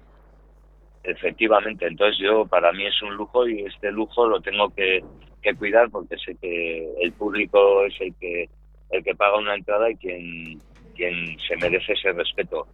Efectivamente, 1.04 1.88
entonces 1.88 2.20
yo 2.22 2.46
para 2.46 2.74
mí 2.74 2.86
es 2.86 3.02
un 3.02 3.16
lujo 3.16 3.48
y 3.48 3.62
este 3.62 3.94
lujo 3.94 4.28
lo 4.28 4.42
tengo 4.42 4.70
que, 4.72 5.02
que, 5.42 5.56
cuidar 5.56 5.90
porque 5.90 6.18
sé 6.18 6.36
que 6.42 6.86
el 7.02 7.14
público 7.14 7.86
es 7.86 7.94
el 8.02 8.14
que 8.16 8.50
el 8.92 9.04
que 9.06 9.16
paga 9.16 9.38
una 9.38 9.56
entrada 9.56 9.90
y 9.90 9.96
quien 9.96 10.60
quien 10.98 11.40
se 11.40 11.56
merece 11.56 11.94
ese 11.94 12.12
respeto 12.12 12.68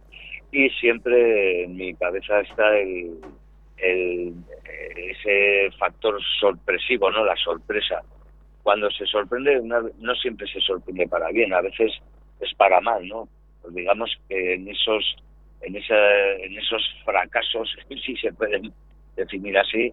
y 0.50 0.68
siempre 0.70 1.64
en 1.64 1.76
mi 1.76 1.94
cabeza 1.94 2.40
está 2.40 2.76
el, 2.76 3.20
el, 3.84 4.34
ese 4.96 5.70
factor 5.78 6.20
sorpresivo, 6.40 7.10
¿no? 7.10 7.24
La 7.24 7.36
sorpresa. 7.36 8.02
Cuando 8.62 8.90
se 8.90 9.06
sorprende, 9.06 9.60
no 9.62 10.14
siempre 10.16 10.46
se 10.46 10.60
sorprende 10.60 11.06
para 11.06 11.30
bien, 11.30 11.52
a 11.52 11.60
veces 11.60 11.92
es 12.40 12.54
para 12.54 12.80
mal, 12.80 13.06
¿no? 13.06 13.28
Pues 13.62 13.74
digamos 13.74 14.10
que 14.28 14.54
en 14.54 14.68
esos, 14.68 15.16
en, 15.60 15.76
esa, 15.76 15.96
en 16.38 16.58
esos 16.58 16.82
fracasos, 17.04 17.76
si 18.04 18.16
se 18.16 18.32
pueden 18.32 18.72
definir 19.16 19.56
así, 19.58 19.92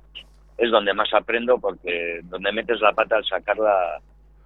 es 0.58 0.72
donde 0.72 0.94
más 0.94 1.14
aprendo 1.14 1.58
porque 1.58 2.20
donde 2.24 2.52
metes 2.52 2.80
la 2.82 2.94
pata 2.94 3.18
al 3.18 3.26
sacarla 3.26 4.00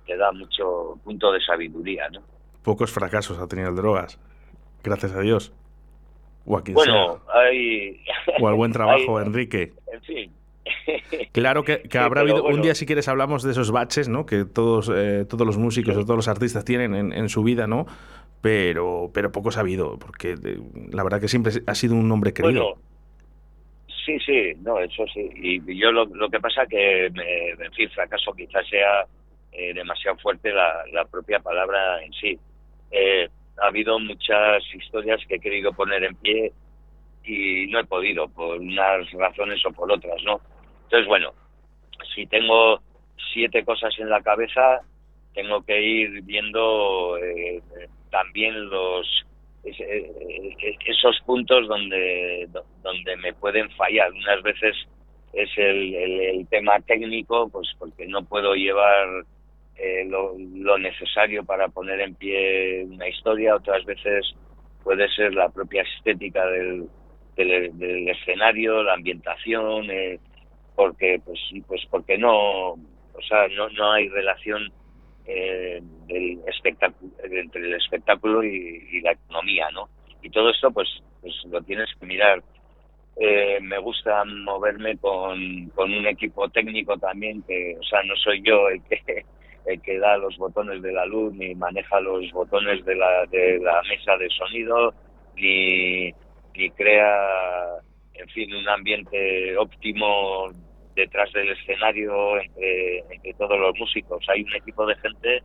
te 0.06 0.16
da 0.16 0.32
mucho 0.32 1.00
punto 1.04 1.32
de 1.32 1.42
sabiduría, 1.42 2.10
¿no? 2.10 2.22
Pocos 2.64 2.92
fracasos 2.92 3.40
ha 3.40 3.48
tenido 3.48 3.74
drogas, 3.74 4.20
gracias 4.84 5.14
a 5.14 5.22
Dios. 5.22 5.54
O 6.46 6.58
a 6.58 6.64
quien 6.64 6.76
bueno, 6.76 7.22
hay... 7.34 8.02
O 8.40 8.48
al 8.48 8.56
buen 8.56 8.72
trabajo, 8.74 9.20
Enrique. 9.22 9.74
En 9.92 10.02
fin. 10.02 10.32
Claro 11.32 11.64
que, 11.64 11.82
habrá 11.98 12.22
habido 12.22 12.44
un 12.44 12.62
día 12.62 12.76
si 12.76 12.86
quieres 12.86 13.08
hablamos 13.08 13.44
de 13.44 13.52
esos 13.52 13.72
baches, 13.72 14.08
¿no? 14.08 14.26
Que 14.26 14.46
todos 14.46 14.92
eh, 14.96 15.26
todos 15.30 15.46
los 15.46 15.58
músicos 15.58 15.98
o 15.98 16.02
todos 16.04 16.16
los 16.16 16.28
artistas 16.28 16.64
tienen 16.64 16.96
en, 16.96 17.12
en, 17.12 17.28
su 17.28 17.44
vida, 17.44 17.68
¿no? 17.68 17.86
Pero 18.42 19.12
pero 19.14 19.32
poco 19.32 19.52
sabido, 19.52 20.00
porque 20.00 20.32
eh, 20.32 20.58
la 20.92 21.04
verdad 21.04 21.20
que 21.20 21.28
siempre 21.28 21.52
ha 21.68 21.76
sido 21.76 21.96
un 21.96 22.10
hombre 22.12 22.34
querido. 22.34 22.78
Sí, 24.06 24.20
sí, 24.20 24.54
no, 24.62 24.80
eso 24.80 25.04
sí. 25.14 25.30
Y 25.36 25.80
yo 25.80 25.92
lo, 25.92 26.06
lo 26.06 26.30
que 26.30 26.40
pasa 26.40 26.66
que, 26.68 27.10
me, 27.14 27.50
en 27.50 27.72
fin, 27.74 27.90
fracaso 27.90 28.32
quizás 28.34 28.68
sea 28.70 29.06
eh, 29.52 29.74
demasiado 29.74 30.18
fuerte 30.18 30.52
la, 30.52 30.84
la, 30.94 31.06
propia 31.06 31.40
palabra 31.40 32.04
en 32.04 32.14
sí. 32.14 32.38
Eh, 32.92 33.28
ha 33.62 33.68
habido 33.68 34.00
muchas 34.00 34.64
historias 34.74 35.22
que 35.28 35.36
he 35.36 35.40
querido 35.40 35.74
poner 35.74 36.04
en 36.04 36.16
pie 36.16 36.52
y 37.24 37.68
no 37.68 37.80
he 37.80 37.86
podido, 37.86 38.28
por 38.30 38.60
unas 38.60 39.10
razones 39.12 39.66
o 39.66 39.72
por 39.72 39.92
otras, 39.92 40.22
¿no? 40.24 40.40
Entonces, 40.84 41.08
bueno, 41.08 41.34
si 42.14 42.26
tengo 42.28 42.82
siete 43.34 43.64
cosas 43.66 43.98
en 44.00 44.10
la 44.10 44.22
cabeza, 44.22 44.82
tengo 45.34 45.64
que 45.64 45.82
ir 45.82 46.22
viendo 46.24 47.18
eh, 47.18 47.62
también 48.12 48.70
los 48.70 49.26
eh, 49.66 50.78
esos 50.86 51.20
puntos 51.26 51.68
donde, 51.68 52.48
donde 52.84 53.18
me 53.18 53.34
pueden 53.34 53.70
fallar. 53.72 54.12
Unas 54.12 54.42
veces 54.44 54.76
es 55.34 55.50
el, 55.58 56.48
tema 56.50 56.80
técnico, 56.82 57.50
pues 57.50 57.68
porque 57.80 58.08
no 58.08 58.24
puedo 58.24 58.54
llevar 58.54 59.26
eh, 59.78 60.06
lo, 60.06 60.78
necesario 60.78 61.44
para 61.44 61.68
poner 61.68 62.02
en 62.02 62.16
pie 62.16 62.86
una 62.86 63.08
historia, 63.08 63.56
otras 63.56 63.84
veces 63.86 64.36
puede 64.84 65.08
ser 65.10 65.34
la 65.34 65.50
propia 65.50 65.84
estética 65.84 66.46
del, 66.46 66.88
del, 67.36 68.10
escenario, 68.10 68.84
la 68.84 68.94
ambientación, 68.94 69.90
eh, 69.90 70.20
porque 70.76 71.20
pues 71.26 71.40
pues 71.68 71.82
porque 71.90 72.18
no, 72.18 72.72
o 72.72 73.22
sea, 73.28 73.48
no, 73.50 73.70
no 73.70 73.92
hay 73.92 74.10
relación 74.10 74.72
eh, 75.28 75.82
del 76.08 76.40
espectáculo, 76.48 77.12
entre 77.24 77.62
el 77.62 77.74
espectáculo 77.74 78.44
y, 78.44 79.02
la 79.02 79.14
economía, 79.14 79.70
¿no? 79.72 79.90
Y 80.22 80.30
todo 80.30 80.52
esto, 80.52 80.72
pues, 80.72 80.88
pues 81.22 81.34
lo 81.50 81.62
tienes 81.62 81.90
que 82.00 82.06
mirar. 82.06 82.44
Eh, 83.18 83.60
me 83.62 83.80
gusta 83.80 84.24
moverme 84.26 84.98
con, 84.98 85.70
con 85.70 85.92
un 85.94 86.06
equipo 86.06 86.48
técnico 86.50 86.98
también, 86.98 87.42
que, 87.44 87.76
o 87.80 87.84
sea, 87.84 88.04
no 88.04 88.16
soy 88.18 88.42
yo 88.44 88.70
el 88.70 88.84
que 88.84 89.26
el 89.66 89.82
que 89.82 90.00
da 90.00 90.18
los 90.18 90.38
botones 90.38 90.82
de 90.82 90.92
la 90.92 91.06
luz, 91.06 91.34
ni 91.34 91.56
maneja 91.56 92.00
los 92.00 92.32
botones 92.32 92.84
de 92.86 92.96
la, 92.96 93.26
de 93.28 93.60
la 93.60 93.82
mesa 93.84 94.18
de 94.18 94.30
sonido, 94.30 94.94
ni, 95.36 96.12
ni 96.56 96.70
crea, 96.72 97.78
en 98.14 98.28
fin, 98.30 98.54
un 98.54 98.68
ambiente 98.70 99.58
óptimo 99.58 100.52
detrás 100.96 101.32
del 101.34 101.50
escenario 101.50 102.40
entre, 102.40 103.00
entre 103.10 103.34
todos 103.34 103.60
los 103.60 103.78
músicos. 103.78 104.24
Hay 104.30 104.44
un 104.44 104.54
equipo 104.56 104.86
de 104.86 104.96
gente 104.96 105.44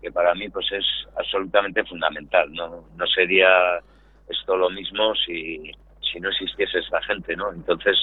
que 0.00 0.10
para 0.10 0.34
mí 0.34 0.48
pues 0.48 0.66
es 0.72 0.86
absolutamente 1.16 1.84
fundamental. 1.84 2.50
No, 2.52 2.84
no 2.96 3.06
sería 3.06 3.80
esto 4.28 4.56
lo 4.56 4.70
mismo 4.70 5.14
si, 5.14 5.72
si 6.00 6.20
no 6.20 6.30
existiese 6.30 6.78
esta 6.78 7.02
gente, 7.02 7.36
¿no? 7.36 7.52
Entonces 7.52 7.96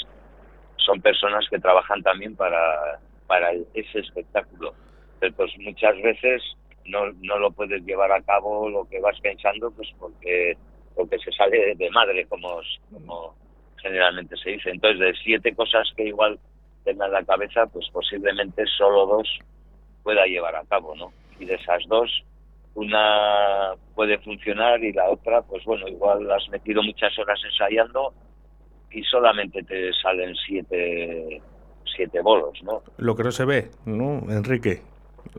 son 0.78 1.02
personas 1.02 1.46
que 1.50 1.60
trabajan 1.60 2.04
también 2.04 2.36
para, 2.36 3.00
para 3.26 3.52
ese 3.74 4.00
espectáculo. 4.00 4.74
Pues 5.20 5.52
muchas 5.60 6.02
veces 6.02 6.42
no, 6.86 7.12
no 7.22 7.40
lo 7.40 7.52
puedes 7.52 7.84
llevar 7.86 8.12
a 8.12 8.22
cabo 8.22 8.70
lo 8.70 8.88
que 8.88 9.00
vas 9.00 9.20
pensando 9.20 9.72
pues 9.72 9.90
porque, 10.00 10.58
porque 10.96 11.18
se 11.20 11.32
sale 11.32 11.76
de 11.76 11.90
madre, 11.92 12.26
como, 12.28 12.60
como 12.92 13.36
generalmente 13.78 14.36
se 14.38 14.52
dice. 14.52 14.70
Entonces 14.70 15.00
de 15.00 15.14
siete 15.24 15.54
cosas 15.56 15.88
que 15.96 16.06
igual 16.06 16.40
tenga 16.84 17.06
en 17.06 17.12
la 17.12 17.24
cabeza, 17.24 17.66
pues 17.68 17.88
posiblemente 17.92 18.64
solo 18.78 19.06
dos 19.06 19.40
pueda 20.04 20.26
llevar 20.26 20.56
a 20.56 20.64
cabo, 20.66 20.96
¿no? 20.96 21.12
Y 21.40 21.46
de 21.46 21.56
esas 21.56 21.84
dos, 21.88 22.24
una 22.76 23.74
puede 23.96 24.18
funcionar 24.20 24.84
y 24.84 24.94
la 24.94 25.10
otra, 25.10 25.42
pues 25.42 25.64
bueno, 25.66 25.88
igual 25.88 26.32
has 26.32 26.48
metido 26.50 26.82
muchas 26.82 27.18
horas 27.20 27.40
ensayando 27.44 28.14
y 28.92 29.04
solamente 29.04 29.62
te 29.64 29.92
salen 29.94 30.34
siete, 30.36 31.42
siete 31.96 32.22
bolos, 32.22 32.62
¿no? 32.64 32.82
Lo 32.98 33.16
que 33.16 33.24
no 33.24 33.32
se 33.32 33.46
ve, 33.46 33.70
¿no, 33.86 34.22
Enrique? 34.30 34.82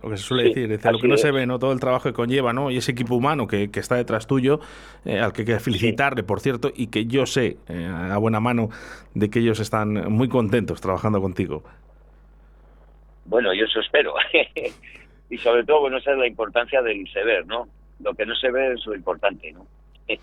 Lo 0.02 0.10
que 0.10 0.16
se 0.16 0.22
suele 0.22 0.44
decir, 0.44 0.68
lo 0.90 0.98
que 0.98 1.08
no 1.08 1.16
se 1.16 1.30
ve, 1.30 1.46
¿no? 1.46 1.58
Todo 1.58 1.72
el 1.72 1.80
trabajo 1.80 2.08
que 2.08 2.12
conlleva, 2.12 2.52
¿no? 2.52 2.70
Y 2.70 2.76
ese 2.76 2.92
equipo 2.92 3.14
humano 3.14 3.46
que, 3.46 3.70
está 3.74 3.96
detrás 3.96 4.26
tuyo, 4.26 4.60
eh, 5.04 5.20
al 5.20 5.32
que 5.32 5.42
hay 5.42 5.46
que 5.46 5.60
felicitarle, 5.60 6.22
por 6.22 6.40
cierto, 6.40 6.72
y 6.74 6.88
que 6.88 7.06
yo 7.06 7.26
sé, 7.26 7.56
eh, 7.68 7.86
a 7.86 8.16
buena 8.18 8.40
mano, 8.40 8.70
de 9.14 9.30
que 9.30 9.40
ellos 9.40 9.60
están 9.60 10.12
muy 10.12 10.28
contentos 10.28 10.80
trabajando 10.80 11.20
contigo. 11.20 11.62
Bueno, 13.26 13.52
yo 13.54 13.64
eso 13.64 13.80
espero. 13.80 14.14
y 15.30 15.38
sobre 15.38 15.64
todo, 15.64 15.80
bueno, 15.80 15.98
esa 15.98 16.12
es 16.12 16.18
la 16.18 16.26
importancia 16.26 16.82
del 16.82 16.96
iceberg, 16.98 17.46
¿no? 17.46 17.68
Lo 18.00 18.14
que 18.14 18.24
no 18.24 18.34
se 18.34 18.50
ve 18.50 18.72
es 18.72 18.86
lo 18.86 18.94
importante, 18.94 19.52
¿no? 19.52 19.66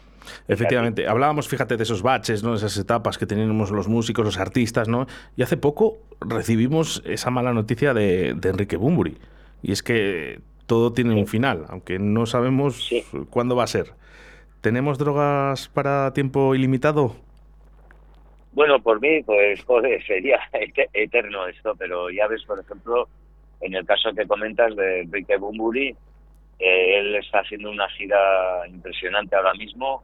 Efectivamente, 0.47 1.07
hablábamos, 1.07 1.47
fíjate, 1.47 1.77
de 1.77 1.83
esos 1.83 2.01
baches, 2.01 2.43
¿no? 2.43 2.55
Esas 2.55 2.77
etapas 2.77 3.17
que 3.17 3.25
teníamos 3.25 3.71
los 3.71 3.87
músicos, 3.87 4.25
los 4.25 4.39
artistas, 4.39 4.87
¿no? 4.87 5.07
Y 5.35 5.43
hace 5.43 5.57
poco 5.57 5.97
recibimos 6.19 7.03
esa 7.05 7.29
mala 7.29 7.53
noticia 7.53 7.93
de, 7.93 8.33
de 8.33 8.49
Enrique 8.49 8.77
Bumburi. 8.77 9.17
Y 9.65 9.71
es 9.71 9.81
que 9.81 10.41
todo 10.67 10.93
tiene 10.93 11.15
un 11.15 11.25
final, 11.25 11.65
aunque 11.69 11.97
no 11.97 12.27
sabemos 12.27 12.87
cuándo 13.31 13.55
va 13.55 13.63
a 13.63 13.67
ser. 13.67 13.87
¿Tenemos 14.61 14.99
drogas 14.99 15.69
para 15.69 16.13
tiempo 16.13 16.53
ilimitado? 16.53 17.15
Bueno, 18.51 18.79
por 18.79 19.01
mí, 19.01 19.23
pues 19.23 19.63
joder, 19.63 20.05
sería 20.05 20.39
eterno 20.93 21.47
esto, 21.47 21.73
pero 21.79 22.11
ya 22.11 22.27
ves, 22.27 22.43
por 22.43 22.59
ejemplo, 22.59 23.09
en 23.59 23.73
el 23.73 23.83
caso 23.87 24.13
que 24.13 24.27
comentas 24.27 24.75
de 24.75 25.01
Enrique 25.01 25.35
Bumburi, 25.37 25.95
eh, 26.59 26.99
él 26.99 27.15
está 27.15 27.39
haciendo 27.39 27.71
una 27.71 27.89
gira 27.89 28.67
impresionante 28.67 29.35
ahora 29.35 29.55
mismo 29.55 30.03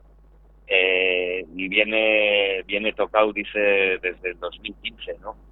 eh, 0.65 1.45
y 1.55 1.67
viene, 1.67 2.63
viene 2.65 2.93
tocado, 2.93 3.31
dice, 3.31 3.59
desde 4.01 4.31
el 4.31 4.39
2015, 4.39 5.17
¿no? 5.21 5.50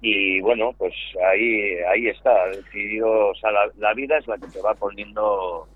Y 0.00 0.40
bueno, 0.40 0.72
pues 0.78 0.94
ahí 1.28 1.76
ahí 1.88 2.08
está, 2.08 2.46
decidido, 2.48 3.28
o 3.28 3.34
sea, 3.34 3.50
la, 3.76 3.94
vida 3.94 4.18
es 4.18 4.26
la 4.28 4.38
que 4.38 4.46
te 4.46 4.60
va 4.60 4.74
poniendo 4.74 5.66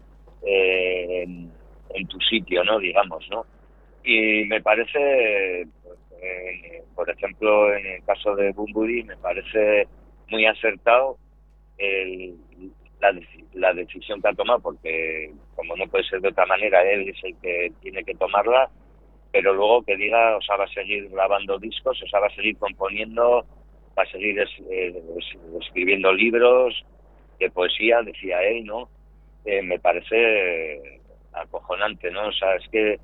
eh, 0.46 1.22
en, 1.22 2.06
tu 2.08 2.20
sitio, 2.20 2.62
¿no? 2.64 2.78
Digamos, 2.78 3.26
¿no? 3.30 3.44
Y 4.04 4.44
me 4.44 4.60
parece, 4.60 5.62
eh, 5.62 6.82
por 6.94 7.10
ejemplo, 7.10 7.74
en 7.74 7.86
el 7.86 8.04
caso 8.04 8.34
de 8.36 8.52
Bumburi, 8.52 9.02
me 9.04 9.16
parece 9.16 9.88
muy 10.28 10.46
acertado 10.46 11.18
el, 11.78 12.36
la, 13.00 13.12
la 13.54 13.74
decisión 13.74 14.22
que 14.22 14.28
ha 14.28 14.34
tomado, 14.34 14.60
porque 14.60 15.32
como 15.56 15.76
no 15.76 15.86
puede 15.88 16.04
ser 16.04 16.20
de 16.20 16.28
otra 16.28 16.46
manera, 16.46 16.82
él 16.88 17.08
es 17.08 17.24
el 17.24 17.36
que 17.38 17.72
tiene 17.80 18.04
que 18.04 18.14
tomarla, 18.14 18.70
pero 19.32 19.52
luego 19.52 19.82
que 19.82 19.96
diga, 19.96 20.36
o 20.36 20.42
sea, 20.42 20.56
va 20.56 20.64
a 20.64 20.68
seguir 20.68 21.08
grabando 21.08 21.58
discos, 21.58 22.00
o 22.02 22.06
sea, 22.06 22.20
va 22.20 22.28
a 22.28 22.34
seguir 22.34 22.56
componiendo, 22.58 23.44
va 23.96 24.02
a 24.02 24.10
seguir 24.10 24.38
eh, 24.70 25.02
escribiendo 25.60 26.12
libros 26.12 26.84
de 27.38 27.50
poesía, 27.50 28.02
decía 28.02 28.42
él, 28.42 28.64
¿no? 28.64 28.88
Eh, 29.44 29.62
me 29.62 29.78
parece 29.78 31.00
acojonante, 31.32 32.10
¿no? 32.10 32.28
O 32.28 32.32
sea, 32.32 32.54
es 32.56 32.68
que 32.68 32.98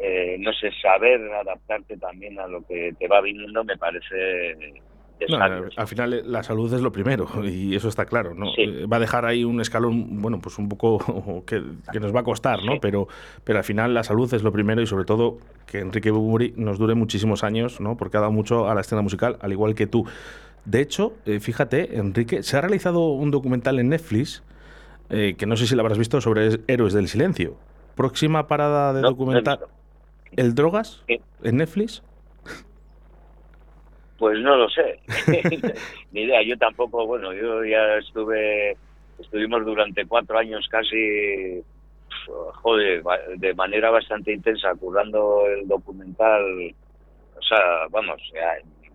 eh, 0.00 0.36
no 0.38 0.52
sé, 0.52 0.70
saber 0.80 1.20
adaptarte 1.32 1.96
también 1.96 2.38
a 2.38 2.46
lo 2.46 2.64
que 2.66 2.94
te 2.98 3.08
va 3.08 3.20
viniendo 3.20 3.64
me 3.64 3.76
parece 3.76 4.56
al 5.76 5.86
final 5.86 6.14
eh, 6.14 6.22
la 6.24 6.42
salud 6.42 6.72
es 6.72 6.80
lo 6.80 6.92
primero 6.92 7.28
y 7.44 7.74
eso 7.74 7.88
está 7.88 8.06
claro, 8.06 8.34
¿no? 8.34 8.46
Eh, 8.56 8.86
va 8.86 8.98
a 8.98 9.00
dejar 9.00 9.24
ahí 9.24 9.44
un 9.44 9.60
escalón, 9.60 10.20
bueno, 10.20 10.40
pues 10.40 10.58
un 10.58 10.68
poco 10.68 11.42
que, 11.46 11.62
nos 11.98 12.14
va 12.14 12.20
a 12.20 12.24
costar, 12.24 12.64
¿no? 12.64 12.80
Pero, 12.80 13.08
pero 13.44 13.58
al 13.58 13.64
final 13.64 13.94
la 13.94 14.02
salud 14.02 14.32
es 14.32 14.42
lo 14.42 14.52
primero 14.52 14.82
y 14.82 14.86
sobre 14.86 15.04
todo 15.04 15.38
que 15.66 15.80
Enrique 15.80 16.10
Bumuri 16.10 16.54
nos 16.56 16.78
dure 16.78 16.94
muchísimos 16.94 17.44
años, 17.44 17.80
¿no? 17.80 17.96
Porque 17.96 18.16
ha 18.16 18.20
dado 18.20 18.32
mucho 18.32 18.68
a 18.68 18.74
la 18.74 18.80
escena 18.80 19.02
musical, 19.02 19.36
al 19.40 19.52
igual 19.52 19.74
que 19.74 19.86
tú. 19.86 20.06
De 20.64 20.80
hecho, 20.80 21.14
eh, 21.26 21.40
fíjate, 21.40 21.96
Enrique, 21.98 22.42
se 22.42 22.56
ha 22.56 22.60
realizado 22.60 23.08
un 23.08 23.30
documental 23.30 23.78
en 23.78 23.88
Netflix, 23.88 24.42
que 25.08 25.46
no 25.46 25.56
sé 25.56 25.66
si 25.66 25.74
lo 25.74 25.80
habrás 25.80 25.96
visto, 25.96 26.20
sobre 26.20 26.60
Héroes 26.66 26.92
del 26.92 27.08
Silencio. 27.08 27.56
Próxima 27.94 28.46
parada 28.46 28.92
de 28.92 29.00
documental. 29.00 29.60
el 30.36 30.54
drogas 30.54 31.02
en 31.42 31.56
Netflix? 31.56 32.02
Pues 34.18 34.40
no 34.40 34.56
lo 34.56 34.68
sé, 34.68 34.98
ni 36.12 36.22
idea. 36.22 36.42
Yo 36.42 36.58
tampoco, 36.58 37.06
bueno, 37.06 37.32
yo 37.32 37.64
ya 37.64 37.98
estuve, 37.98 38.76
estuvimos 39.18 39.64
durante 39.64 40.04
cuatro 40.06 40.36
años 40.38 40.66
casi, 40.68 41.62
joder, 42.26 43.02
de 43.36 43.54
manera 43.54 43.90
bastante 43.90 44.32
intensa, 44.32 44.74
curando 44.74 45.46
el 45.46 45.68
documental, 45.68 46.42
o 47.36 47.42
sea, 47.42 47.86
vamos, 47.90 48.20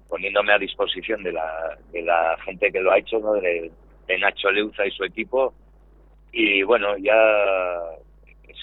poniéndome 0.09 0.53
a 0.53 0.59
disposición 0.59 1.23
de 1.23 1.31
la, 1.31 1.77
de 1.93 2.01
la 2.01 2.37
gente 2.43 2.69
que 2.71 2.81
lo 2.81 2.91
ha 2.91 2.97
hecho, 2.97 3.19
¿no? 3.19 3.33
de 3.33 3.71
Nacho 4.19 4.51
Leuza 4.51 4.85
y 4.85 4.91
su 4.91 5.05
equipo. 5.05 5.53
Y 6.33 6.63
bueno, 6.63 6.97
ya 6.97 7.13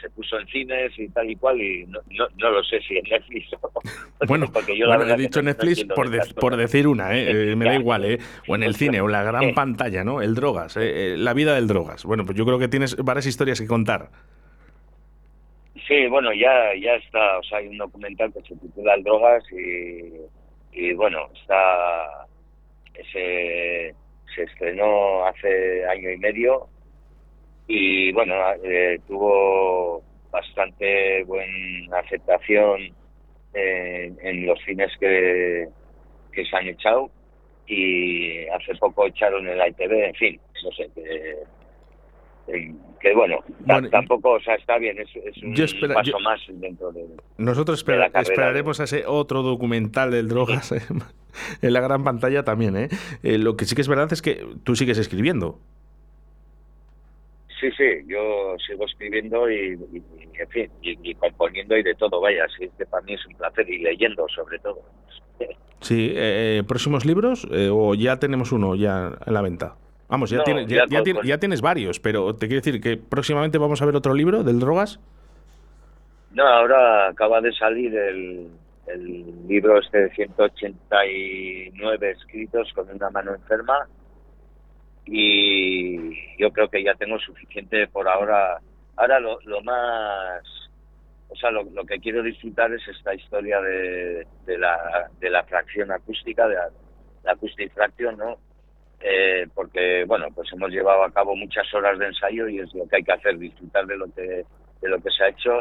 se 0.00 0.11
puso 0.11 0.38
en 0.38 0.46
cines 0.48 0.92
y 0.98 1.09
tal 1.09 1.31
y 1.31 1.37
cual 1.37 1.61
y 1.61 1.87
no, 1.87 2.00
no, 2.37 2.50
lo 2.50 2.62
sé 2.64 2.81
si 2.81 2.96
en 2.96 3.05
Netflix 3.05 3.50
bueno, 4.26 4.46
porque 4.53 4.76
yo 4.76 4.87
he 4.92 5.16
dicho 5.16 5.42
Netflix 5.42 5.85
por, 5.85 6.11
por 6.35 6.57
decir 6.57 6.87
una 6.87 7.16
¿eh? 7.16 7.53
eh 7.53 7.57
me 7.57 7.64
da 7.66 7.74
igual 7.74 8.05
¿eh? 8.05 8.18
o 8.48 8.55
en 8.55 8.62
el 8.62 8.74
cine 8.76 9.00
o 9.00 9.07
en 9.07 9.12
la 9.12 9.22
gran 9.22 9.55
pantalla 9.55 10.05
no 10.05 10.22
el 10.22 10.35
drogas 10.35 10.76
¿eh? 10.76 11.16
la 11.16 11.35
vida 11.35 11.55
del 11.55 11.66
drogas. 11.66 12.05
Bueno 12.05 12.24
pues 12.24 12.37
yo 12.37 12.44
creo 12.44 12.59
que 12.59 12.68
tienes 12.68 12.96
varias 12.96 13.26
historias 13.26 13.61
que 13.61 13.66
contar. 13.66 14.09
Sí 15.87 16.07
bueno 16.09 16.33
ya 16.33 16.74
ya 16.81 16.94
está 16.94 17.38
o 17.38 17.42
sea 17.42 17.59
hay 17.59 17.68
un 17.68 17.79
documental 17.79 18.33
que 18.33 18.42
se 18.42 18.57
titula 18.57 18.94
el 18.94 19.03
drogas 19.03 19.42
y, 19.53 20.79
y 20.79 20.92
bueno 20.94 21.29
está 21.35 22.26
se, 23.12 23.94
se 24.35 24.42
estrenó 24.42 25.24
hace 25.26 25.87
año 25.87 26.11
y 26.11 26.18
medio 26.18 26.68
y 27.72 28.11
bueno, 28.12 28.35
eh, 28.64 28.98
tuvo 29.06 30.02
bastante 30.33 31.22
buena 31.24 31.98
aceptación 31.98 32.80
en 33.52 34.46
los 34.46 34.59
cines 34.64 34.90
que, 34.98 35.68
que 36.33 36.44
se 36.44 36.56
han 36.56 36.68
echado 36.68 37.11
y 37.66 38.46
hace 38.48 38.74
poco 38.76 39.06
echaron 39.06 39.46
el 39.46 39.59
ITV, 39.68 39.92
en 39.92 40.14
fin, 40.14 40.40
no 40.64 40.70
sé, 40.72 40.90
que, 40.94 42.74
que 43.00 43.14
bueno, 43.14 43.38
tampoco, 43.90 44.33
o 44.33 44.40
sea, 44.40 44.56
está 44.56 44.78
bien, 44.78 44.98
es, 44.98 45.09
un 45.42 45.54
paso 45.94 46.18
más 46.20 46.40
dentro 46.48 46.90
de... 46.90 47.06
Nosotros 47.38 47.85
esperaremos 48.14 48.80
a 48.80 48.85
ese 48.85 49.06
otro 49.06 49.42
documental 49.42 50.11
del 50.11 50.28
drogas 50.28 50.72
en 51.62 51.72
la 51.72 51.80
gran 51.80 52.02
pantalla 52.02 52.42
también, 52.42 52.76
¿eh? 52.76 52.88
¿eh? 53.22 53.38
Lo 53.38 53.56
que 53.56 53.64
sí 53.64 53.76
que 53.76 53.83
es 53.83 53.88
verdad 53.88 54.12
es 54.12 54.22
que 54.22 54.44
tú 54.64 54.74
sigues 54.74 54.98
escribiendo. 54.98 55.61
Sí, 57.61 57.70
sí, 57.77 57.85
yo 58.07 58.57
sigo 58.66 58.87
escribiendo 58.87 59.51
y, 59.51 59.75
en 59.75 60.49
fin, 60.49 60.70
y, 60.81 61.14
componiendo 61.14 61.77
y 61.77 61.83
de 61.83 61.94
todo, 61.94 62.18
vaya, 62.20 62.46
sí, 62.59 62.70
que 62.79 62.87
para 62.87 63.05
mí 63.05 63.12
es 63.12 63.27
un 63.27 63.35
placer 63.35 63.68
y 63.68 63.83
leyendo 63.83 64.27
sobre 64.35 64.59
todo. 64.61 64.81
Sí, 65.81 66.09
eh, 66.09 66.59
eh, 66.59 66.62
¿próximos 66.66 67.05
libros 67.05 67.46
eh, 67.51 67.68
o 67.70 67.94
ya 67.94 68.18
tenemos 68.18 68.53
uno 68.53 68.75
ya 68.75 69.12
en 69.27 69.35
la 69.35 69.42
venta? 69.42 69.77
Vamos, 70.09 70.31
ya, 70.31 70.42
tienes, 70.42 70.66
ya, 70.66 70.85
ya, 70.88 71.38
tienes 71.38 71.61
varios, 71.61 72.01
pero 72.01 72.35
te 72.35 72.49
quiero 72.49 72.62
decir 72.62 72.81
que 72.81 72.96
próximamente 72.96 73.59
vamos 73.59 73.83
a 73.83 73.87
ver 73.87 73.94
otro 73.94 74.14
libro 74.14 74.42
del 74.42 74.59
drogas. 74.59 74.99
No, 76.33 76.46
ahora 76.46 77.09
acaba 77.09 77.40
de 77.40 77.53
salir 77.53 77.94
el, 77.94 78.49
el 78.87 79.46
libro 79.46 79.79
este 79.79 80.05
de 80.05 80.11
189 80.11 82.11
escritos 82.11 82.73
con 82.75 82.90
una 82.90 83.11
mano 83.11 83.35
enferma 83.35 83.87
y 85.06 86.38
yo 86.38 86.50
creo 86.52 86.68
que 86.68 86.82
ya 86.82 86.94
tengo 86.94 87.18
suficiente 87.18 87.86
por 87.88 88.08
ahora. 88.08 88.58
Ahora 88.96 89.20
lo, 89.20 89.40
lo 89.42 89.62
más, 89.62 90.42
o 91.28 91.36
sea, 91.36 91.50
lo, 91.50 91.64
que 91.86 92.00
quiero 92.00 92.22
disfrutar 92.22 92.72
es 92.72 92.86
esta 92.88 93.14
historia 93.14 93.60
de, 93.60 94.26
la, 94.58 95.10
de 95.18 95.30
la 95.30 95.42
fracción 95.44 95.90
acústica, 95.90 96.46
de 96.48 96.54
la, 96.54 96.68
la 97.24 97.32
acoustic 97.32 97.72
fraction, 97.72 98.16
¿no? 98.18 98.36
Eh, 99.00 99.46
porque, 99.54 100.04
bueno, 100.04 100.26
pues 100.34 100.52
hemos 100.52 100.70
llevado 100.70 101.04
a 101.04 101.12
cabo 101.12 101.34
muchas 101.34 101.72
horas 101.72 101.98
de 101.98 102.06
ensayo 102.06 102.48
y 102.48 102.58
es 102.58 102.74
lo 102.74 102.86
que 102.86 102.96
hay 102.96 103.02
que 103.02 103.12
hacer, 103.12 103.38
disfrutar 103.38 103.86
de 103.86 103.96
lo 103.96 104.12
que, 104.12 104.44
de 104.82 104.88
lo 104.88 105.00
que 105.00 105.10
se 105.10 105.24
ha 105.24 105.28
hecho. 105.28 105.60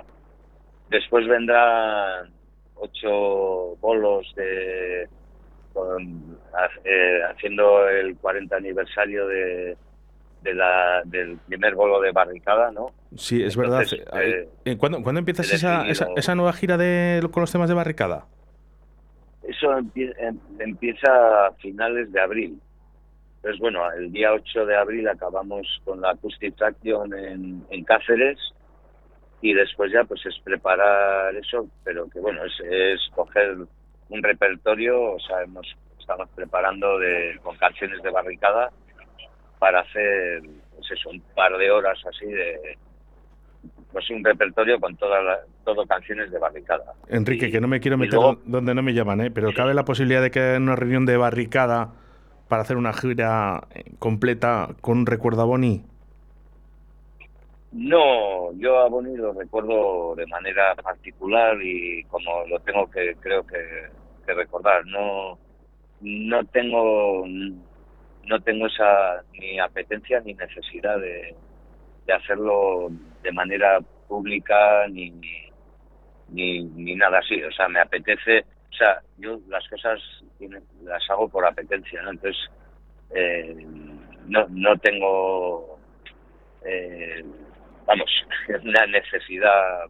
Después 0.89 1.25
vendrán 1.27 2.33
ocho 2.75 3.77
bolos 3.79 4.33
de, 4.35 5.07
eh, 6.83 7.19
haciendo 7.29 7.87
el 7.87 8.15
40 8.17 8.55
aniversario 8.55 9.27
de, 9.27 9.77
la, 10.43 11.01
del 11.05 11.37
primer 11.47 11.75
bolo 11.75 12.01
de 12.01 12.11
barricada, 12.11 12.71
¿no? 12.71 12.91
Sí, 13.15 13.43
es 13.43 13.55
verdad. 13.55 13.83
Eh, 14.21 14.49
eh, 14.65 14.77
¿Cuándo, 14.77 15.01
¿Cuándo, 15.01 15.19
empiezas 15.19 15.51
esa, 15.53 15.87
esa, 15.87 16.35
nueva 16.35 16.53
gira 16.53 16.77
de, 16.77 17.27
con 17.31 17.41
los 17.41 17.51
temas 17.51 17.69
de 17.69 17.75
barricada? 17.75 18.25
Eso 19.43 19.77
em, 19.77 20.39
empieza 20.59 21.47
a 21.47 21.51
finales 21.53 22.11
de 22.11 22.21
abril. 22.21 22.59
Entonces, 23.37 23.59
bueno, 23.59 23.89
el 23.93 24.11
día 24.11 24.33
8 24.33 24.65
de 24.65 24.75
abril 24.75 25.07
acabamos 25.07 25.65
con 25.85 26.01
la 26.01 26.11
Acoustic 26.11 26.55
Traction 26.55 27.13
en, 27.13 27.63
en 27.69 27.83
Cáceres 27.85 28.37
y 29.41 29.53
después 29.53 29.91
ya 29.91 30.03
pues 30.03 30.25
es 30.25 30.37
preparar 30.43 31.33
eso, 31.35 31.67
pero 31.83 32.09
que 32.09 32.19
bueno, 32.19 32.43
es, 32.43 32.53
es 32.69 32.99
coger 33.15 33.57
un 34.09 34.23
repertorio, 34.23 35.13
o 35.13 35.19
sea, 35.19 35.41
hemos, 35.43 35.67
estamos 35.99 36.27
preparando 36.35 36.97
de, 36.99 37.39
con 37.43 37.55
canciones 37.57 38.01
de 38.01 38.09
barricada 38.09 38.71
para 39.59 39.81
hacer, 39.81 40.41
pues 40.75 40.91
eso, 40.91 41.09
un 41.09 41.21
par 41.35 41.55
de 41.57 41.69
horas 41.71 41.99
así 42.05 42.25
de, 42.25 42.77
pues 43.91 44.09
un 44.09 44.23
repertorio 44.23 44.79
con 44.79 44.95
todas 44.95 45.39
todo 45.63 45.85
canciones 45.85 46.31
de 46.31 46.39
barricada. 46.39 46.93
Enrique, 47.07 47.51
que 47.51 47.61
no 47.61 47.67
me 47.67 47.79
quiero 47.79 47.97
meter 47.97 48.19
donde 48.45 48.73
no 48.73 48.81
me 48.81 48.93
llaman, 48.93 49.21
¿eh? 49.21 49.31
pero 49.31 49.53
¿cabe 49.53 49.73
la 49.73 49.85
posibilidad 49.85 50.21
de 50.21 50.31
que 50.31 50.39
haya 50.39 50.57
una 50.57 50.75
reunión 50.75 51.05
de 51.05 51.17
barricada 51.17 51.93
para 52.47 52.63
hacer 52.63 52.77
una 52.77 52.93
gira 52.93 53.67
completa 53.99 54.69
con 54.81 54.99
un 54.99 55.05
recuerdo 55.05 55.41
a 55.41 55.45
Boni? 55.45 55.83
No, 57.71 58.51
yo 58.53 58.79
a 58.79 58.89
Boni 58.89 59.15
lo 59.15 59.33
recuerdo 59.33 60.15
de 60.15 60.25
manera 60.25 60.73
particular 60.75 61.55
y 61.61 62.03
como 62.05 62.47
lo 62.47 62.59
tengo 62.61 62.89
que, 62.89 63.15
creo 63.19 63.45
que 63.45 63.89
recordar. 64.33 64.85
No, 64.85 65.37
no 66.01 66.43
tengo, 66.45 67.25
no 67.27 68.41
tengo 68.41 68.67
esa 68.67 69.23
ni 69.33 69.59
apetencia 69.59 70.19
ni 70.21 70.33
necesidad 70.33 70.99
de, 70.99 71.35
de 72.05 72.13
hacerlo 72.13 72.89
de 73.21 73.31
manera 73.31 73.79
pública 74.07 74.87
ni, 74.89 75.11
ni, 76.29 76.63
ni, 76.63 76.95
nada 76.95 77.19
así. 77.19 77.41
O 77.43 77.51
sea, 77.51 77.67
me 77.67 77.79
apetece, 77.79 78.45
o 78.71 78.73
sea, 78.73 79.01
yo 79.17 79.39
las 79.47 79.67
cosas 79.69 79.99
las 80.83 81.09
hago 81.09 81.29
por 81.29 81.45
apetencia, 81.45 82.01
¿no? 82.01 82.11
Entonces, 82.11 82.41
eh, 83.11 83.65
no, 84.25 84.47
no 84.49 84.77
tengo, 84.77 85.79
eh, 86.65 87.23
vamos, 87.85 88.09
una 88.63 88.85
necesidad 88.87 89.85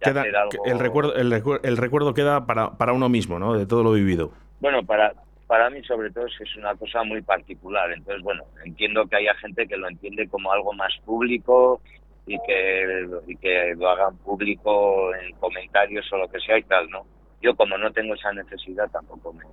el, 0.00 0.78
recuerdo, 0.78 1.14
el, 1.14 1.76
recuerdo 1.76 2.14
queda 2.14 2.46
para, 2.46 2.72
para 2.72 2.92
uno 2.92 3.08
mismo, 3.08 3.38
¿no? 3.38 3.54
De 3.54 3.66
todo 3.66 3.82
lo 3.82 3.92
vivido. 3.92 4.32
Bueno, 4.60 4.84
para, 4.84 5.14
para 5.46 5.68
mí 5.70 5.82
sobre 5.84 6.10
todo 6.10 6.26
es 6.26 6.38
que 6.38 6.44
es 6.44 6.56
una 6.56 6.74
cosa 6.76 7.02
muy 7.02 7.22
particular. 7.22 7.90
Entonces, 7.92 8.22
bueno, 8.22 8.44
entiendo 8.64 9.06
que 9.06 9.16
haya 9.16 9.34
gente 9.34 9.66
que 9.66 9.76
lo 9.76 9.88
entiende 9.88 10.28
como 10.28 10.52
algo 10.52 10.72
más 10.72 10.92
público 11.04 11.80
y 12.26 12.38
que, 12.46 13.08
y 13.26 13.36
que 13.36 13.74
lo 13.76 13.88
hagan 13.88 14.16
público 14.18 15.14
en 15.14 15.34
comentarios 15.36 16.10
o 16.12 16.18
lo 16.18 16.28
que 16.28 16.40
sea 16.40 16.58
y 16.58 16.62
tal, 16.62 16.88
¿no? 16.90 17.04
Yo 17.42 17.56
como 17.56 17.76
no 17.78 17.90
tengo 17.92 18.14
esa 18.14 18.32
necesidad 18.32 18.88
tampoco 18.90 19.32
me, 19.32 19.44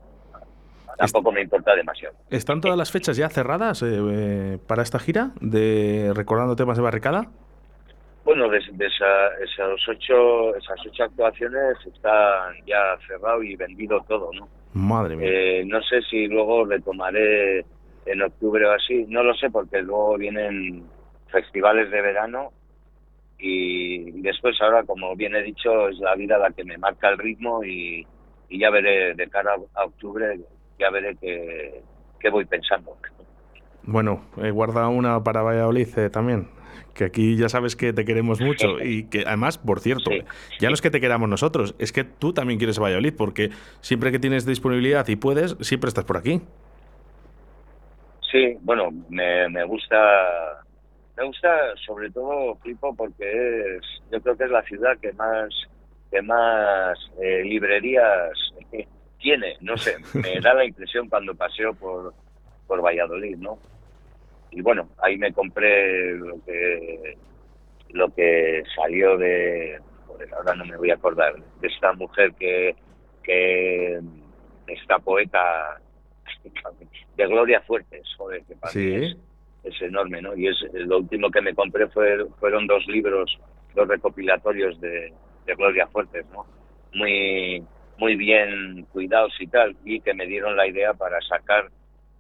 tampoco 0.98 1.32
me 1.32 1.42
importa 1.42 1.76
demasiado. 1.76 2.16
¿Están 2.30 2.62
todas 2.62 2.78
las 2.78 2.92
fechas 2.92 3.18
ya 3.18 3.30
cerradas 3.30 3.82
eh, 3.82 3.88
eh, 3.90 4.58
para 4.68 4.84
esta 4.84 5.00
gira 5.00 5.32
de 5.40 6.12
Recordando 6.14 6.56
Temas 6.56 6.78
de 6.78 6.84
Barricada? 6.84 7.28
Bueno, 8.28 8.50
de, 8.50 8.58
esas 8.58 9.88
ocho, 9.88 10.54
esas 10.58 10.86
ocho 10.86 11.04
actuaciones 11.06 11.78
están 11.86 12.56
ya 12.66 12.98
cerrado 13.08 13.42
y 13.42 13.56
vendido 13.56 14.04
todo, 14.06 14.32
¿no? 14.34 14.50
Madre 14.74 15.16
mía. 15.16 15.30
Eh, 15.32 15.64
no 15.66 15.82
sé 15.84 16.02
si 16.02 16.28
luego 16.28 16.66
retomaré 16.66 17.60
en 18.06 18.22
octubre 18.22 18.66
o 18.66 18.74
así, 18.74 19.06
no 19.08 19.24
lo 19.24 19.34
sé 19.34 19.50
porque 19.50 19.82
luego 19.82 20.18
vienen 20.18 20.84
festivales 21.32 21.90
de 21.90 22.02
verano 22.02 22.52
y 23.40 24.12
después 24.20 24.62
ahora, 24.62 24.84
como 24.84 25.16
bien 25.16 25.34
he 25.34 25.44
dicho, 25.44 25.88
es 25.88 25.98
la 26.00 26.14
vida 26.16 26.38
la 26.38 26.52
que 26.52 26.66
me 26.66 26.78
marca 26.78 27.08
el 27.08 27.18
ritmo 27.20 27.64
y, 27.64 28.06
ya 28.50 28.70
veré 28.70 29.16
de 29.16 29.30
cara 29.30 29.56
a 29.74 29.86
octubre, 29.86 30.38
ya 30.78 30.90
veré 30.90 31.16
qué, 31.22 32.30
voy 32.30 32.44
pensando. 32.44 32.98
Bueno, 33.84 34.26
eh, 34.44 34.52
guarda 34.52 34.90
una 34.90 35.24
para 35.24 35.44
Valladolid 35.44 35.98
eh, 35.98 36.10
también 36.10 36.57
que 36.98 37.06
aquí 37.06 37.38
ya 37.38 37.48
sabes 37.48 37.76
que 37.76 37.94
te 37.94 38.04
queremos 38.04 38.42
mucho 38.42 38.80
y 38.84 39.04
que 39.04 39.24
además, 39.26 39.58
por 39.58 39.80
cierto, 39.80 40.10
ya 40.60 40.70
no 40.70 40.74
es 40.74 40.82
que 40.82 40.90
te 40.90 41.00
queramos 41.00 41.30
nosotros, 41.30 41.76
es 41.78 41.94
que 41.94 42.04
tú 42.04 42.34
también 42.34 42.58
quieres 42.58 42.80
Valladolid 42.80 43.14
porque 43.16 43.52
siempre 43.82 44.12
que 44.12 44.20
tienes 44.20 44.46
disponibilidad 44.46 45.08
y 45.08 45.16
puedes, 45.16 45.56
siempre 45.62 45.88
estás 45.90 46.06
por 46.06 46.18
aquí. 46.18 46.42
Sí, 48.32 48.58
bueno, 48.62 48.90
me, 49.10 49.48
me 49.48 49.64
gusta, 49.64 49.96
me 51.16 51.26
gusta 51.26 51.76
sobre 51.86 52.10
todo 52.10 52.56
Flipo 52.56 52.94
porque 52.96 53.78
es, 53.78 53.84
yo 54.12 54.20
creo 54.20 54.36
que 54.36 54.44
es 54.46 54.52
la 54.52 54.64
ciudad 54.64 54.98
que 55.00 55.14
más 55.14 55.50
que 56.12 56.22
más 56.22 56.98
eh, 57.22 57.44
librerías 57.44 58.32
tiene, 59.20 59.58
no 59.62 59.78
sé, 59.78 59.98
me 60.14 60.40
da 60.42 60.54
la 60.54 60.66
impresión 60.66 61.10
cuando 61.10 61.36
paseo 61.36 61.74
por, 61.74 62.14
por 62.66 62.82
Valladolid, 62.82 63.38
¿no? 63.38 63.60
Y 64.52 64.62
bueno, 64.62 64.90
ahí 65.02 65.18
me 65.18 65.34
compré 65.34 66.16
lo 66.16 66.44
que 66.46 67.18
lo 67.90 68.14
que 68.14 68.64
salió 68.76 69.18
de, 69.18 69.80
ahora 70.36 70.56
no 70.56 70.66
me 70.66 70.78
voy 70.78 70.92
a 70.92 70.96
acordar, 70.96 71.36
de 71.62 71.68
esta 71.68 71.94
mujer 71.94 72.34
que, 72.34 72.76
que 73.24 74.00
esta 74.68 75.00
poeta 75.00 75.80
de 77.16 77.28
Gloria 77.28 77.62
Fuertes, 77.62 78.08
joder, 78.18 78.44
que 78.44 78.56
para 78.56 78.74
es, 78.74 79.82
enorme, 79.82 80.22
¿no? 80.22 80.36
Y 80.36 80.48
es 80.48 80.56
lo 80.74 81.00
último 81.00 81.30
que 81.30 81.42
me 81.42 81.54
compré 81.54 81.88
fue, 81.88 82.26
fueron 82.40 82.68
dos 82.68 82.86
libros, 82.88 83.38
dos 83.76 83.88
recopilatorios 83.88 84.80
de, 84.80 85.12
de 85.46 85.56
Gloria 85.56 85.88
Fuertes, 85.88 86.26
¿no? 86.32 86.46
Muy, 86.94 87.64
muy 87.98 88.16
bien 88.16 88.86
cuidados 88.94 89.34
y 89.40 89.48
tal, 89.48 89.76
y 89.84 90.00
que 90.00 90.14
me 90.14 90.26
dieron 90.26 90.56
la 90.56 90.68
idea 90.68 90.94
para 90.94 91.20
sacar 91.22 91.70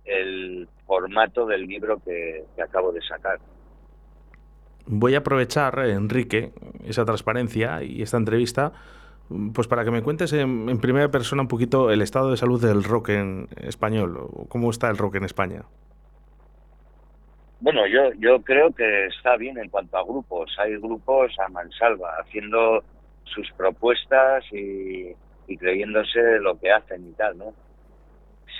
el 0.07 0.67
formato 0.85 1.45
del 1.45 1.67
libro 1.67 2.01
que, 2.03 2.45
acabo 2.61 2.91
de 2.91 3.01
sacar. 3.01 3.39
Voy 4.85 5.15
a 5.15 5.19
aprovechar, 5.19 5.77
Enrique, 5.79 6.51
esa 6.85 7.05
transparencia 7.05 7.83
y 7.83 8.01
esta 8.01 8.17
entrevista, 8.17 8.71
pues 9.53 9.67
para 9.67 9.83
que 9.83 9.91
me 9.91 10.01
cuentes 10.01 10.31
en, 10.31 10.79
primera 10.79 11.11
persona 11.11 11.41
un 11.41 11.49
poquito 11.49 11.91
el 11.91 12.01
estado 12.01 12.31
de 12.31 12.37
salud 12.37 12.61
del 12.61 12.83
rock 12.83 13.09
en 13.09 13.49
español, 13.57 14.29
cómo 14.47 14.69
está 14.69 14.89
el 14.89 14.97
rock 14.97 15.15
en 15.15 15.25
España. 15.25 15.63
Bueno, 17.59 17.85
yo, 17.87 18.13
yo 18.19 18.41
creo 18.43 18.71
que 18.71 19.07
está 19.07 19.35
bien 19.35 19.57
en 19.57 19.69
cuanto 19.69 19.97
a 19.97 20.03
grupos. 20.03 20.55
Hay 20.59 20.77
grupos 20.77 21.33
a 21.39 21.49
mansalva, 21.49 22.11
haciendo 22.21 22.83
sus 23.23 23.51
propuestas 23.57 24.45
y, 24.53 25.11
y 25.47 25.57
creyéndose 25.57 26.39
lo 26.39 26.57
que 26.59 26.71
hacen 26.71 27.09
y 27.09 27.13
tal, 27.13 27.37
¿no? 27.37 27.53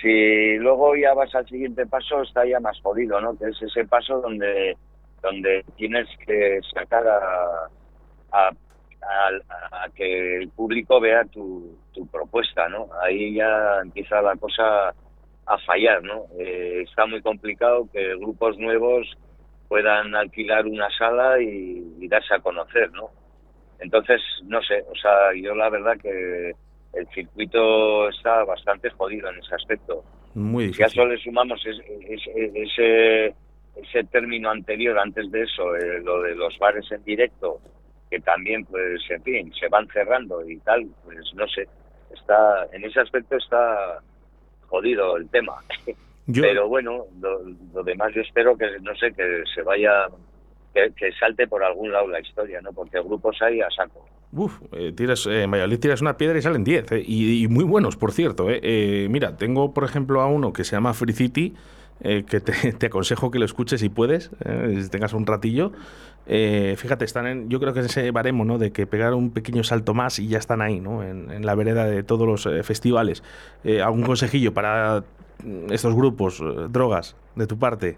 Si 0.00 0.56
luego 0.58 0.94
ya 0.96 1.14
vas 1.14 1.34
al 1.34 1.48
siguiente 1.48 1.86
paso, 1.86 2.22
está 2.22 2.44
ya 2.46 2.60
más 2.60 2.80
jodido, 2.80 3.20
¿no? 3.20 3.36
Que 3.36 3.46
es 3.46 3.62
ese 3.62 3.84
paso 3.84 4.20
donde, 4.20 4.76
donde 5.22 5.64
tienes 5.76 6.06
que 6.24 6.60
sacar 6.72 7.06
a, 7.06 7.68
a, 8.32 9.88
que 9.94 10.36
el 10.36 10.48
público 10.50 11.00
vea 11.00 11.24
tu, 11.24 11.76
tu, 11.92 12.06
propuesta, 12.06 12.68
¿no? 12.68 12.88
Ahí 13.02 13.34
ya 13.34 13.80
empieza 13.82 14.22
la 14.22 14.36
cosa 14.36 14.94
a 15.46 15.58
fallar, 15.66 16.02
¿no? 16.02 16.26
Eh, 16.38 16.84
está 16.86 17.06
muy 17.06 17.22
complicado 17.22 17.88
que 17.92 18.14
grupos 18.16 18.58
nuevos 18.58 19.06
puedan 19.68 20.14
alquilar 20.14 20.66
una 20.66 20.88
sala 20.96 21.40
y, 21.40 21.96
y 21.98 22.08
darse 22.08 22.34
a 22.34 22.40
conocer, 22.40 22.92
¿no? 22.92 23.10
Entonces, 23.80 24.20
no 24.44 24.60
sé, 24.62 24.84
o 24.90 24.94
sea, 24.94 25.32
yo 25.40 25.54
la 25.54 25.70
verdad 25.70 25.96
que 26.00 26.52
el 26.92 27.06
circuito 27.08 28.08
está 28.08 28.44
bastante 28.44 28.90
jodido 28.90 29.30
en 29.30 29.38
ese 29.38 29.54
aspecto. 29.54 30.04
Muy 30.34 30.66
difícil. 30.66 30.86
Ya 30.86 30.88
solo 30.90 31.12
le 31.12 31.18
sumamos 31.18 31.60
ese, 31.66 33.34
ese 33.76 34.04
término 34.04 34.50
anterior, 34.50 34.98
antes 34.98 35.30
de 35.30 35.42
eso, 35.42 35.76
eh, 35.76 36.00
lo 36.02 36.22
de 36.22 36.34
los 36.34 36.58
bares 36.58 36.90
en 36.90 37.02
directo, 37.04 37.60
que 38.10 38.20
también, 38.20 38.64
pues, 38.64 39.00
en 39.10 39.22
fin, 39.22 39.52
se 39.54 39.68
van 39.68 39.86
cerrando 39.88 40.48
y 40.48 40.58
tal, 40.58 40.86
pues 41.04 41.18
no 41.34 41.46
sé, 41.48 41.68
está 42.12 42.66
en 42.72 42.84
ese 42.84 43.00
aspecto 43.00 43.36
está 43.36 44.00
jodido 44.66 45.16
el 45.16 45.28
tema. 45.28 45.54
Pero 46.32 46.68
bueno, 46.68 47.06
lo, 47.20 47.82
demás 47.82 48.12
yo 48.14 48.20
espero 48.20 48.56
que, 48.56 48.66
no 48.82 48.94
sé, 48.96 49.12
que 49.12 49.42
se 49.54 49.62
vaya, 49.62 50.08
que, 50.74 50.92
que 50.94 51.10
salte 51.12 51.46
por 51.46 51.64
algún 51.64 51.90
lado 51.90 52.06
la 52.08 52.20
historia, 52.20 52.60
¿no? 52.60 52.70
Porque 52.72 53.00
grupos 53.00 53.40
hay 53.40 53.62
a 53.62 53.70
saco. 53.70 54.06
Uf, 54.30 54.60
eh, 54.72 54.92
tiras, 54.92 55.26
eh, 55.26 55.44
en 55.44 55.50
Valladolid 55.50 55.78
tiras 55.78 56.02
una 56.02 56.18
piedra 56.18 56.38
y 56.38 56.42
salen 56.42 56.62
10, 56.62 56.92
eh, 56.92 57.02
y, 57.06 57.48
muy 57.48 57.64
buenos, 57.64 57.96
por 57.96 58.12
cierto. 58.12 58.46
mira, 59.08 59.36
tengo, 59.36 59.72
por 59.72 59.84
ejemplo, 59.84 60.20
a 60.20 60.26
uno 60.26 60.52
que 60.52 60.64
se 60.64 60.72
llama 60.76 60.92
Free 60.92 61.14
City, 61.14 61.54
que 62.00 62.22
te, 62.78 62.86
aconsejo 62.86 63.30
que 63.30 63.38
lo 63.38 63.44
escuches 63.44 63.80
si 63.80 63.88
puedes, 63.88 64.30
si 64.80 64.88
tengas 64.90 65.14
un 65.14 65.26
ratillo. 65.26 65.72
fíjate, 66.26 67.06
están 67.06 67.26
en, 67.26 67.48
yo 67.48 67.58
creo 67.58 67.72
que 67.72 67.80
es 67.80 67.86
ese 67.86 68.10
baremo, 68.10 68.44
¿no? 68.44 68.58
De 68.58 68.70
que 68.70 68.86
pegar 68.86 69.14
un 69.14 69.30
pequeño 69.30 69.64
salto 69.64 69.94
más 69.94 70.18
y 70.18 70.28
ya 70.28 70.38
están 70.38 70.60
ahí, 70.60 70.78
¿no? 70.78 71.02
En, 71.02 71.44
la 71.46 71.54
vereda 71.54 71.86
de 71.86 72.02
todos 72.02 72.26
los 72.26 72.66
festivales. 72.66 73.22
¿Algún 73.82 74.02
consejillo 74.02 74.52
para 74.52 75.04
estos 75.70 75.94
grupos, 75.94 76.42
drogas, 76.70 77.16
de 77.34 77.46
tu 77.46 77.58
parte? 77.58 77.96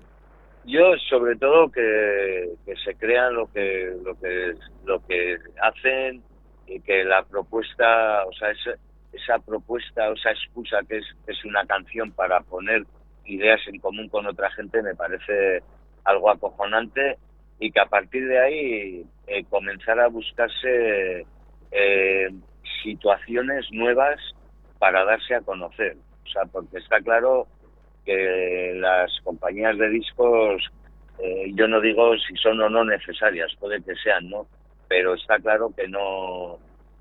Yo, 0.70 0.96
sobre 1.08 1.36
todo, 1.36 1.70
que, 1.70 2.54
se 2.84 2.94
crean 2.94 3.34
lo 3.34 3.50
que, 3.52 3.92
lo 4.04 4.18
que, 4.20 4.54
lo 4.84 5.04
que 5.06 5.36
hacen 5.60 6.22
y 6.66 6.80
que 6.80 7.02
la 7.02 7.24
propuesta, 7.24 8.24
o 8.24 8.32
sea, 8.32 8.50
esa, 8.50 8.70
esa 9.12 9.38
propuesta 9.40 10.08
o 10.08 10.14
esa 10.14 10.30
excusa 10.30 10.78
que 10.88 10.98
es, 10.98 11.06
es 11.26 11.44
una 11.44 11.66
canción 11.66 12.12
para 12.12 12.40
poner 12.42 12.84
ideas 13.24 13.60
en 13.66 13.80
común 13.80 14.08
con 14.08 14.26
otra 14.26 14.50
gente 14.52 14.82
me 14.82 14.94
parece 14.94 15.62
algo 16.04 16.30
acojonante 16.30 17.18
y 17.58 17.70
que 17.70 17.80
a 17.80 17.86
partir 17.86 18.26
de 18.26 18.38
ahí 18.38 19.06
eh, 19.26 19.44
comenzar 19.50 19.98
a 20.00 20.08
buscarse 20.08 21.26
eh, 21.70 22.28
situaciones 22.82 23.66
nuevas 23.72 24.18
para 24.78 25.04
darse 25.04 25.34
a 25.34 25.40
conocer. 25.40 25.96
O 26.24 26.28
sea, 26.30 26.44
porque 26.46 26.78
está 26.78 27.00
claro 27.00 27.46
que 28.04 28.72
las 28.76 29.10
compañías 29.22 29.76
de 29.78 29.88
discos, 29.88 30.62
eh, 31.18 31.50
yo 31.54 31.68
no 31.68 31.80
digo 31.80 32.16
si 32.18 32.34
son 32.36 32.60
o 32.60 32.68
no 32.68 32.84
necesarias, 32.84 33.54
puede 33.58 33.82
que 33.82 33.94
sean, 33.96 34.28
¿no? 34.28 34.46
Pero 34.88 35.14
está 35.14 35.38
claro 35.38 35.72
que 35.76 35.86
no, 35.88 36.58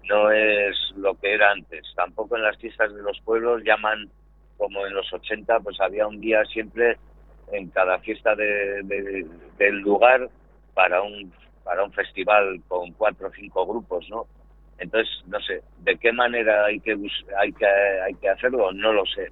no 0.08 0.32
es 0.32 0.76
lo 0.98 1.16
que 1.16 1.34
era 1.34 1.52
antes. 1.52 1.86
Tampoco 1.96 2.36
en 2.36 2.44
las 2.44 2.58
fiestas 2.58 2.94
de 2.94 3.02
los 3.02 3.20
pueblos 3.22 3.64
llaman 3.64 4.10
como 4.58 4.86
en 4.86 4.94
los 4.94 5.12
80, 5.14 5.62
pues 5.62 5.80
había 5.80 6.06
un 6.08 6.20
día 6.20 6.44
siempre 6.46 6.98
en 7.52 7.70
cada 7.70 8.00
fiesta 8.00 8.36
de, 8.36 9.26
del 9.58 9.80
lugar 9.80 10.30
para 10.74 11.02
un 11.02 11.32
para 11.64 11.84
un 11.84 11.94
festival 11.94 12.60
con 12.68 12.92
cuatro 12.94 13.28
o 13.28 13.32
cinco 13.32 13.66
grupos, 13.66 14.08
¿no? 14.10 14.26
Entonces, 14.80 15.10
no 15.28 15.40
sé, 15.42 15.62
¿de 15.80 15.98
qué 15.98 16.12
manera 16.12 16.66
hay 16.66 16.80
que 16.80 16.98
hay 17.38 17.52
que 17.54 17.66
hay 17.66 18.14
que 18.16 18.30
hacerlo? 18.30 18.72
No 18.72 18.94
lo 18.94 19.06
sé. 19.06 19.32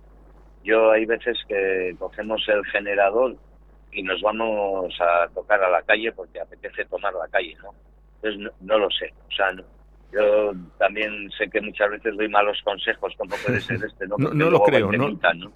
Yo 0.63 0.91
hay 0.91 1.05
veces 1.05 1.37
que 1.47 1.95
cogemos 1.97 2.43
el 2.47 2.65
generador 2.65 3.35
y 3.91 4.03
nos 4.03 4.21
vamos 4.21 4.93
a 4.99 5.27
tocar 5.33 5.63
a 5.63 5.69
la 5.69 5.81
calle 5.83 6.11
porque 6.11 6.39
apetece 6.39 6.85
tomar 6.85 7.13
la 7.13 7.27
calle, 7.27 7.55
¿no? 7.63 7.73
Entonces 8.21 8.53
no, 8.61 8.77
lo 8.77 8.89
sé, 8.89 9.13
o 9.27 9.31
sea, 9.31 9.51
yo 10.17 10.51
también 10.79 11.29
sé 11.37 11.49
que 11.49 11.61
muchas 11.61 11.91
veces 11.91 12.15
doy 12.17 12.27
malos 12.27 12.57
consejos, 12.63 13.13
como 13.17 13.35
puede 13.45 13.61
ser 13.61 13.83
este, 13.83 14.07
¿no? 14.07 14.17
no, 14.33 14.49
lo 14.49 14.61
creo, 14.63 14.91
no, 14.91 15.09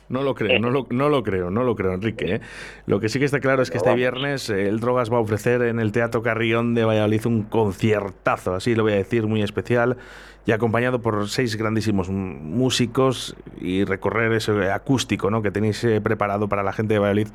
¿no? 0.10 0.24
lo 0.24 0.36
creo, 0.36 0.60
no 0.60 0.70
lo, 0.70 0.88
no 0.90 1.10
lo 1.10 1.24
creo, 1.24 1.50
no 1.50 1.64
lo 1.64 1.76
creo, 1.76 1.94
Enrique. 1.94 2.36
¿eh? 2.36 2.42
Lo 2.86 3.00
que 3.00 3.10
sí 3.10 3.20
que 3.20 3.26
está 3.26 3.40
claro 3.40 3.62
es 3.62 3.72
que 3.72 3.78
este 3.78 3.96
viernes 3.96 4.50
eh, 4.50 4.68
el 4.68 4.80
Drogas 4.80 5.12
va 5.12 5.18
a 5.18 5.22
ofrecer 5.22 5.64
en 5.64 5.80
el 5.80 5.92
Teatro 5.92 6.22
Carrión 6.22 6.76
de 6.76 6.86
Valladolid 6.86 7.26
un 7.26 7.44
conciertazo, 7.44 8.54
así 8.54 8.76
lo 8.76 8.84
voy 8.84 8.94
a 8.94 8.98
decir, 8.98 9.28
muy 9.28 9.42
especial 9.42 9.98
y 10.46 10.52
acompañado 10.52 11.02
por 11.02 11.28
seis 11.30 11.56
grandísimos 11.56 12.10
músicos 12.10 13.36
y 13.60 13.84
recorrer 13.84 14.34
ese 14.34 14.72
acústico 14.72 15.30
¿no? 15.30 15.42
que 15.42 15.52
tenéis 15.52 15.84
eh, 15.84 16.02
preparado 16.02 16.48
para 16.50 16.64
la 16.64 16.74
gente 16.74 16.94
de 16.94 17.00
Valladolid, 17.00 17.28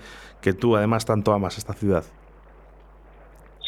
que 0.42 0.52
tú 0.52 0.76
además 0.76 1.04
tanto 1.04 1.32
amas 1.32 1.58
esta 1.58 1.72
ciudad. 1.72 2.04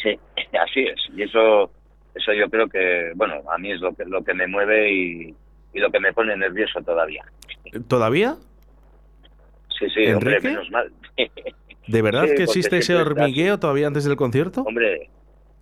Sí, 0.01 0.19
así 0.61 0.81
es. 0.81 0.99
Y 1.15 1.23
eso, 1.23 1.71
eso 2.19 2.33
yo 2.33 2.49
creo 2.49 2.67
que, 2.67 3.11
bueno, 3.15 3.41
a 3.51 3.57
mí 3.57 3.71
es 3.71 3.81
lo 3.81 3.93
que, 3.93 4.05
lo 4.05 4.23
que 4.23 4.33
me 4.33 4.47
mueve 4.47 4.91
y, 4.91 5.35
lo 5.73 5.91
que 5.91 5.99
me 5.99 6.13
pone 6.13 6.35
nervioso 6.35 6.81
todavía. 6.81 7.23
¿Todavía? 7.87 8.35
Sí, 9.77 9.87
sí, 9.93 10.11
hombre, 10.11 10.39
menos 10.41 10.69
mal. 10.71 10.91
¿De 11.87 12.01
verdad 12.01 12.25
que 12.35 12.43
existe 12.43 12.77
ese 12.77 12.95
hormigueo 12.95 13.59
todavía 13.59 13.87
antes 13.87 14.03
del 14.03 14.15
concierto? 14.15 14.61
Hombre, 14.61 15.09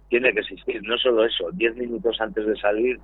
tiene 0.09 0.33
que 0.33 0.39
existir. 0.39 0.81
No 0.83 0.97
solo 0.97 1.25
eso, 1.25 1.49
diez 1.53 1.75
minutos 1.75 2.19
antes 2.19 2.45
de 2.45 2.55
salir 2.57 2.99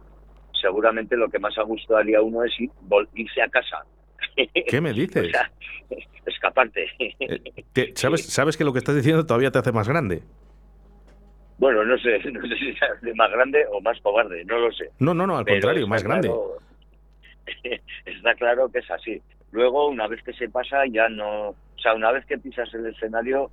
seguramente 0.63 1.17
lo 1.17 1.29
que 1.29 1.39
más 1.39 1.57
a 1.57 1.63
gusto 1.63 1.97
haría 1.97 2.21
uno 2.21 2.43
es 2.43 2.57
ir, 2.59 2.71
irse 3.15 3.41
a 3.41 3.49
casa. 3.49 3.85
¿Qué 4.67 4.81
me 4.81 4.93
dices? 4.93 5.31
escaparte. 6.25 6.87
Eh, 6.97 7.93
¿sabes, 7.95 8.25
¿Sabes 8.25 8.57
que 8.57 8.63
lo 8.63 8.71
que 8.71 8.79
estás 8.79 8.95
diciendo 8.95 9.25
todavía 9.25 9.51
te 9.51 9.59
hace 9.59 9.71
más 9.71 9.87
grande? 9.87 10.23
Bueno, 11.63 11.85
no 11.85 11.97
sé, 11.97 12.19
no 12.31 12.41
sé 12.41 12.57
si 12.57 12.69
es 12.71 13.15
más 13.15 13.31
grande 13.31 13.65
o 13.71 13.79
más 13.79 13.97
cobarde, 14.01 14.43
no 14.43 14.59
lo 14.59 14.71
sé. 14.73 14.89
No, 14.99 15.13
no, 15.13 15.25
no, 15.25 15.37
al 15.37 15.45
contrario, 15.45 15.87
más 15.87 16.03
grande. 16.03 16.29
está 18.05 18.35
claro 18.35 18.69
que 18.69 18.79
es 18.79 18.91
así. 18.91 19.21
Luego, 19.51 19.87
una 19.87 20.07
vez 20.07 20.21
que 20.23 20.33
se 20.33 20.49
pasa, 20.49 20.85
ya 20.91 21.07
no... 21.07 21.51
O 21.51 21.79
sea, 21.81 21.93
una 21.93 22.11
vez 22.11 22.25
que 22.25 22.37
pisas 22.37 22.73
el 22.73 22.87
escenario, 22.87 23.49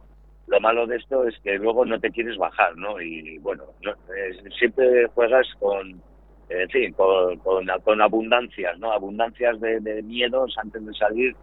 lo 0.49 0.61
malo 0.61 0.89
de 0.89 0.97
esto 0.97 1.25
es 1.29 1.39
que 1.45 1.57
luego 1.57 1.85
no 1.85 2.01
te 2.01 2.11
quieres 2.11 2.37
bajar, 2.37 2.77
¿no? 2.77 3.01
Y 3.01 3.39
bueno, 3.39 3.63
eh, 3.87 4.37
siempre 4.59 5.07
juegas 5.15 5.47
con, 5.61 6.03
en 6.49 6.69
fin, 6.69 6.93
con, 6.95 7.39
con, 7.39 8.01
abundancias, 8.01 8.77
¿no? 8.81 8.91
Abundancias 8.91 9.61
de, 9.61 10.03
miedos 10.03 10.53
antes 10.59 10.85
de 10.85 10.95
salir 10.95 11.37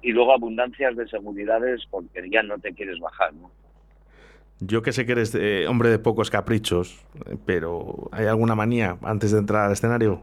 y 0.00 0.12
luego 0.12 0.32
abundancias 0.32 0.94
de 0.94 1.08
seguridades 1.08 1.82
porque 1.90 2.30
ya 2.30 2.44
no 2.44 2.56
te 2.60 2.72
quieres 2.72 3.00
bajar, 3.00 3.34
¿no? 3.34 3.50
Yo 4.60 4.82
que 4.82 4.92
sé 4.92 5.04
que 5.04 5.12
eres 5.12 5.34
eh, 5.34 5.66
hombre 5.68 5.90
de 5.90 5.98
pocos 5.98 6.30
caprichos, 6.30 7.04
pero 7.44 8.08
¿hay 8.12 8.26
alguna 8.26 8.54
manía 8.54 8.96
antes 9.02 9.32
de 9.32 9.38
entrar 9.38 9.66
al 9.66 9.72
escenario? 9.72 10.22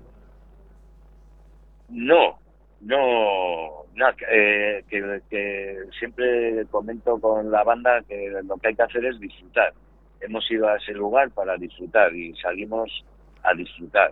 No, 1.89 2.39
no, 2.82 3.86
eh, 4.32 4.84
que, 4.89 5.78
siempre 6.00 6.65
comento 6.72 7.20
con 7.20 7.52
la 7.52 7.63
banda 7.63 8.02
que 8.08 8.32
lo 8.44 8.58
que 8.58 8.70
hay 8.70 8.76
que 8.76 8.84
hacer 8.84 9.06
es 9.06 9.20
disfrutar. 9.20 9.74
Hemos 10.22 10.50
ido 10.50 10.67
a 10.67 10.78
ese 10.78 10.94
lugar 10.94 11.32
para 11.32 11.58
disfrutar 11.58 12.15
y 12.15 12.34
salimos 12.36 13.06
a 13.44 13.54
disfrutar. 13.54 14.12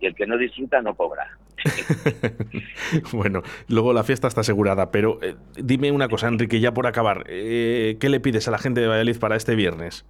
Y 0.00 0.06
el 0.06 0.14
que 0.14 0.26
no 0.26 0.36
disfruta 0.36 0.80
no 0.80 0.94
cobra. 0.94 1.28
bueno, 3.12 3.42
luego 3.68 3.92
la 3.92 4.04
fiesta 4.04 4.28
está 4.28 4.40
asegurada, 4.40 4.90
pero 4.90 5.18
eh, 5.22 5.36
dime 5.56 5.90
una 5.90 6.08
cosa, 6.08 6.28
Enrique, 6.28 6.60
ya 6.60 6.72
por 6.72 6.86
acabar, 6.86 7.24
eh, 7.28 7.96
¿qué 8.00 8.08
le 8.08 8.20
pides 8.20 8.48
a 8.48 8.50
la 8.50 8.58
gente 8.58 8.80
de 8.80 8.88
Valladolid 8.88 9.18
para 9.18 9.36
este 9.36 9.54
viernes? 9.54 10.04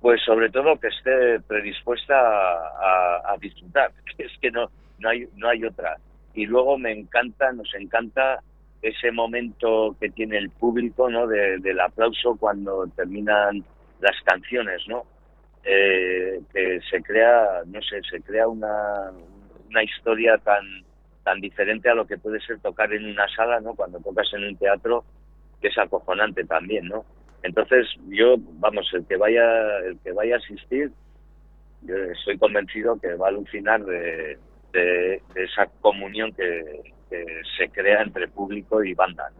Pues 0.00 0.20
sobre 0.24 0.50
todo 0.50 0.78
que 0.78 0.88
esté 0.88 1.40
predispuesta 1.40 2.14
a, 2.14 3.30
a, 3.30 3.32
a 3.32 3.36
disfrutar, 3.38 3.92
es 4.18 4.32
que 4.40 4.50
no, 4.50 4.70
no, 4.98 5.08
hay, 5.08 5.26
no 5.36 5.48
hay 5.48 5.64
otra. 5.64 5.96
Y 6.34 6.46
luego 6.46 6.78
me 6.78 6.92
encanta, 6.92 7.52
nos 7.52 7.74
encanta 7.74 8.40
ese 8.82 9.10
momento 9.10 9.96
que 9.98 10.10
tiene 10.10 10.38
el 10.38 10.50
público, 10.50 11.08
¿no? 11.10 11.26
De, 11.26 11.58
del 11.58 11.80
aplauso 11.80 12.36
cuando 12.38 12.86
terminan 12.94 13.64
las 14.00 14.16
canciones, 14.24 14.82
¿no? 14.86 15.04
Eh, 15.64 16.40
que 16.52 16.80
se 16.88 17.02
crea, 17.02 17.62
no 17.66 17.80
sé, 17.82 18.00
se 18.08 18.20
crea 18.20 18.46
una, 18.46 19.10
una 19.76 19.84
historia 19.84 20.38
tan 20.38 20.64
tan 21.22 21.40
diferente 21.40 21.90
a 21.90 21.94
lo 21.94 22.06
que 22.06 22.18
puede 22.18 22.40
ser 22.40 22.60
tocar 22.60 22.92
en 22.92 23.04
una 23.04 23.28
sala, 23.28 23.58
¿no? 23.60 23.74
Cuando 23.74 23.98
tocas 23.98 24.32
en 24.32 24.44
un 24.44 24.56
teatro, 24.56 25.04
que 25.60 25.68
es 25.68 25.76
acojonante 25.76 26.44
también, 26.44 26.86
¿no? 26.86 27.04
Entonces 27.42 27.88
yo, 28.08 28.36
vamos, 28.60 28.88
el 28.94 29.04
que 29.06 29.16
vaya, 29.16 29.44
el 29.80 29.98
que 29.98 30.12
vaya 30.12 30.36
a 30.36 30.38
asistir, 30.38 30.92
yo 31.82 31.96
estoy 31.96 32.38
convencido 32.38 33.00
que 33.00 33.14
va 33.14 33.26
a 33.26 33.30
alucinar 33.30 33.84
de, 33.84 34.38
de, 34.72 35.20
esa 35.34 35.66
comunión 35.80 36.32
que, 36.32 36.94
se 37.58 37.68
crea 37.70 38.02
entre 38.02 38.28
público 38.28 38.84
y 38.84 38.94
banda. 38.94 39.30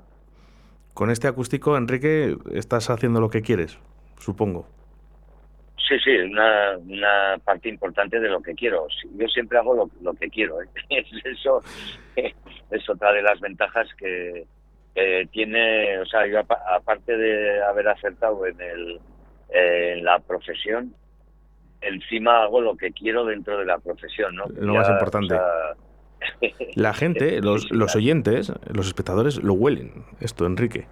Con 0.95 1.11
este 1.11 1.29
acústico, 1.29 1.77
Enrique, 1.77 2.37
estás 2.53 2.91
haciendo 2.91 3.21
lo 3.21 3.29
que 3.29 3.43
quieres, 3.43 3.79
supongo. 4.19 4.67
Sí, 5.89 5.95
sí, 6.03 6.17
una, 6.17 6.77
una 6.79 7.39
parte 7.45 7.69
importante 7.69 8.19
de 8.19 8.29
lo 8.29 8.43
que 8.43 8.55
quiero. 8.55 8.89
Yo 9.17 9.29
siempre 9.29 9.59
hago 9.59 9.75
lo, 9.75 9.91
lo 10.03 10.15
que 10.15 10.29
quiero. 10.29 10.61
¿eh? 10.63 10.67
Eso 11.25 11.63
es 12.17 12.91
otra 12.91 13.13
de 13.13 13.23
las 13.23 13.39
ventajas 13.41 13.89
que, 13.97 14.47
que 14.95 15.29
tiene, 15.31 15.99
o 15.99 16.07
sea, 16.07 16.27
yo 16.27 16.41
aparte 16.41 17.17
de 17.17 17.63
haber 17.63 17.89
acertado 17.89 18.47
en, 18.47 18.61
el, 18.61 19.01
en 19.51 20.05
la 20.05 20.19
profesión, 20.19 20.93
encima 21.81 22.43
hago 22.43 22.61
lo 22.61 22.77
que 22.77 22.91
quiero 22.91 23.25
dentro 23.25 23.59
de 23.59 23.67
la 23.67 23.79
profesión, 23.79 24.35
¿no? 24.35 24.47
Lo 24.57 24.73
ya, 24.73 24.81
más 24.81 24.91
importante. 24.91 25.35
O 25.35 25.39
sea, 25.39 26.51
la 26.75 26.95
gente, 26.95 27.41
los, 27.43 27.71
los 27.71 27.95
oyentes, 27.95 28.53
los 28.73 28.89
espectadores 28.89 29.41
lo 29.41 29.53
huelen, 29.53 30.05
esto, 30.21 30.47
Enrique 30.47 30.87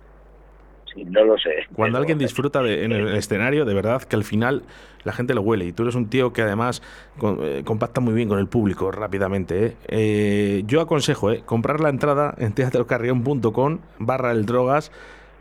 no 0.97 1.25
lo 1.25 1.39
sé. 1.39 1.67
Cuando 1.75 1.99
alguien 1.99 2.19
disfruta 2.19 2.63
de, 2.63 2.85
en 2.85 2.93
el 2.93 3.15
escenario, 3.17 3.65
de 3.65 3.75
verdad 3.75 4.03
que 4.03 4.17
al 4.17 4.25
final 4.25 4.63
la 5.03 5.13
gente 5.13 5.35
lo 5.35 5.43
huele. 5.43 5.67
Y 5.67 5.73
tú 5.73 5.83
eres 5.83 5.95
un 5.95 6.09
tío 6.09 6.33
que 6.33 6.43
además 6.43 6.83
con, 7.19 7.39
eh, 7.43 7.63
compacta 7.65 8.01
muy 8.01 8.15
bien 8.15 8.29
con 8.29 8.39
el 8.39 8.47
público 8.47 8.91
rápidamente. 8.91 9.67
¿eh? 9.67 9.77
Eh, 9.89 10.63
yo 10.67 10.81
aconsejo 10.81 11.31
eh, 11.31 11.43
comprar 11.45 11.81
la 11.81 11.89
entrada 11.89 12.35
en 12.39 12.53
teatrocarrión.com 12.53 13.79
barra 13.99 14.31
el 14.33 14.47
drogas. 14.47 14.93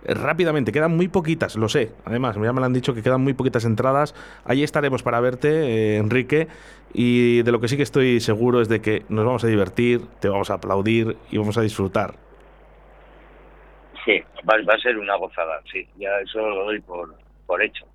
Rápidamente, 0.06 0.74
quedan 0.74 0.98
muy 0.98 1.08
poquitas, 1.08 1.56
lo 1.56 1.70
sé. 1.70 1.92
Además, 2.04 2.36
ya 2.36 2.52
me 2.52 2.60
lo 2.60 2.66
han 2.66 2.74
dicho 2.74 2.94
que 2.94 3.02
quedan 3.02 3.22
muy 3.22 3.34
poquitas 3.34 3.64
entradas. 3.64 4.14
Ahí 4.44 4.62
estaremos 4.62 5.02
para 5.02 5.22
verte, 5.22 5.96
Enrique. 5.96 6.50
Y 6.94 7.42
de 7.44 7.52
lo 7.54 7.62
que 7.62 7.70
sí 7.70 7.78
que 7.78 7.84
estoy 7.84 8.20
seguro 8.20 8.60
es 8.60 8.68
de 8.68 8.82
que 8.82 9.06
nos 9.08 9.26
vamos 9.26 9.46
a 9.46 9.48
divertir, 9.48 10.02
te 10.20 10.28
vamos 10.28 10.50
a 10.50 10.56
aplaudir 10.56 11.16
y 11.32 11.38
vamos 11.38 11.58
a 11.58 11.62
disfrutar. 11.62 12.16
Sí, 14.06 14.22
va, 14.50 14.56
va, 14.68 14.74
a 14.74 14.80
ser 14.80 14.98
una 14.98 15.16
gozada, 15.16 15.62
sí, 15.72 15.88
ya 15.98 16.10
eso 16.20 16.40
lo 16.40 16.66
doy 16.66 16.82
por, 16.82 17.16
por 17.46 17.62
hecho. 17.64 17.86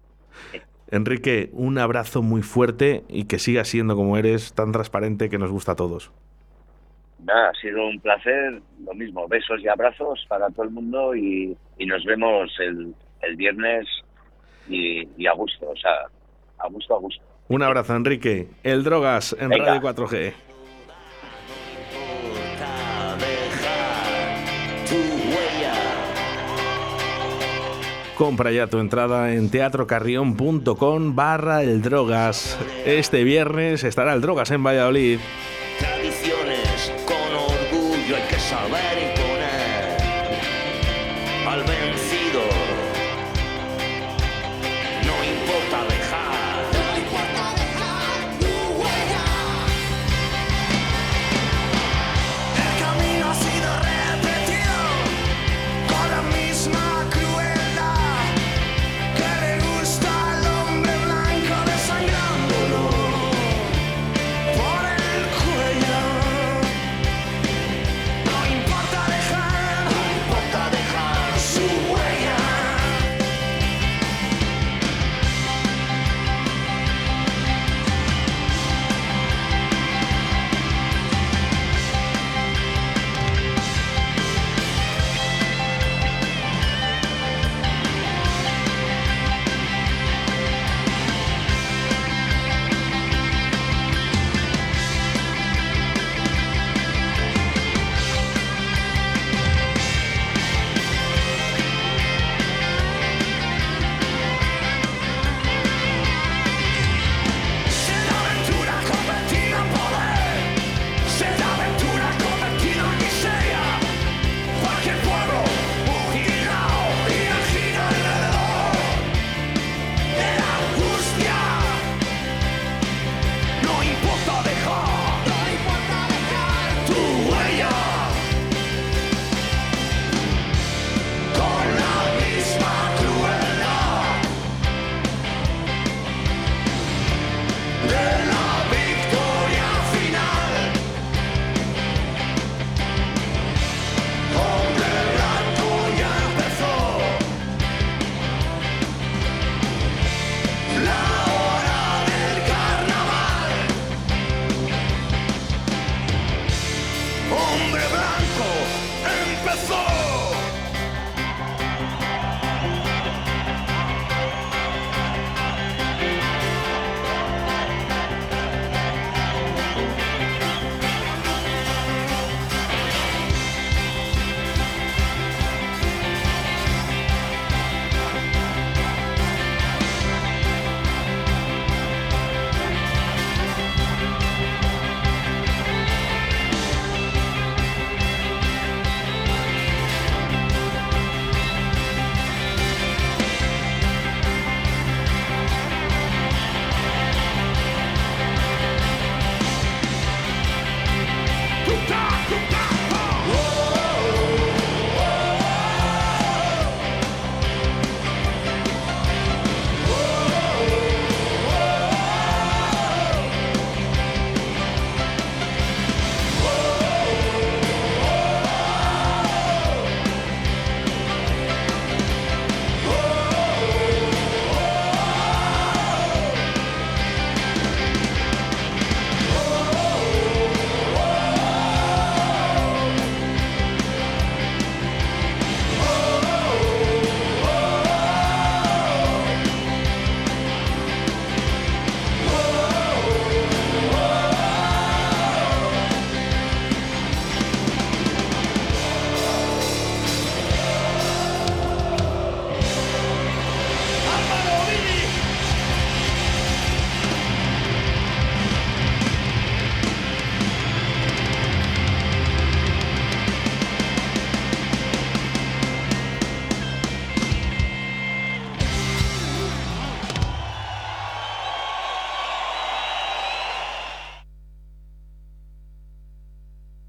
Sí. 0.53 0.61
Enrique, 0.91 1.51
un 1.53 1.79
abrazo 1.79 2.23
muy 2.23 2.43
fuerte 2.43 3.05
y 3.09 3.27
que 3.27 3.39
sigas 3.39 3.69
siendo 3.69 3.95
como 3.95 4.17
eres, 4.17 4.55
tan 4.55 4.73
transparente 4.73 5.29
que 5.29 5.39
nos 5.39 5.51
gusta 5.51 5.73
a 5.73 5.77
todos. 5.77 6.11
Nada, 7.23 7.51
ha 7.51 7.61
sido 7.61 7.87
un 7.87 8.01
placer, 8.01 8.63
lo 8.85 8.95
mismo, 8.95 9.29
besos 9.29 9.61
y 9.61 9.69
abrazos 9.69 10.25
para 10.29 10.49
todo 10.51 10.63
el 10.63 10.71
mundo 10.71 11.15
y, 11.15 11.57
y 11.77 11.87
nos 11.87 12.05
vemos 12.05 12.51
el, 12.61 12.95
el 13.21 13.37
viernes 13.37 13.87
y, 14.69 15.07
y, 15.17 15.27
a 15.27 15.33
gusto, 15.33 15.69
o 15.69 15.77
sea, 15.77 16.07
a 16.59 16.69
gusto, 16.69 16.95
a 16.95 16.99
gusto. 17.01 17.23
Un 17.49 17.63
abrazo, 17.63 17.97
Enrique. 17.97 18.49
El 18.63 18.85
Drogas 18.85 19.37
en 19.39 19.49
Venga. 19.49 19.75
Radio 19.75 19.81
4G. 19.83 20.33
Compra 28.19 28.51
ya 28.51 28.67
tu 28.67 28.81
entrada 28.81 29.33
en 29.33 29.49
teatrocarrión.com 29.49 31.15
barra 31.15 31.63
el 31.63 31.83
Drogas. 31.83 32.59
Este 32.85 33.23
viernes 33.23 33.85
estará 33.85 34.13
el 34.13 34.21
Drogas 34.21 34.51
en 34.51 34.65
Valladolid. 34.65 35.21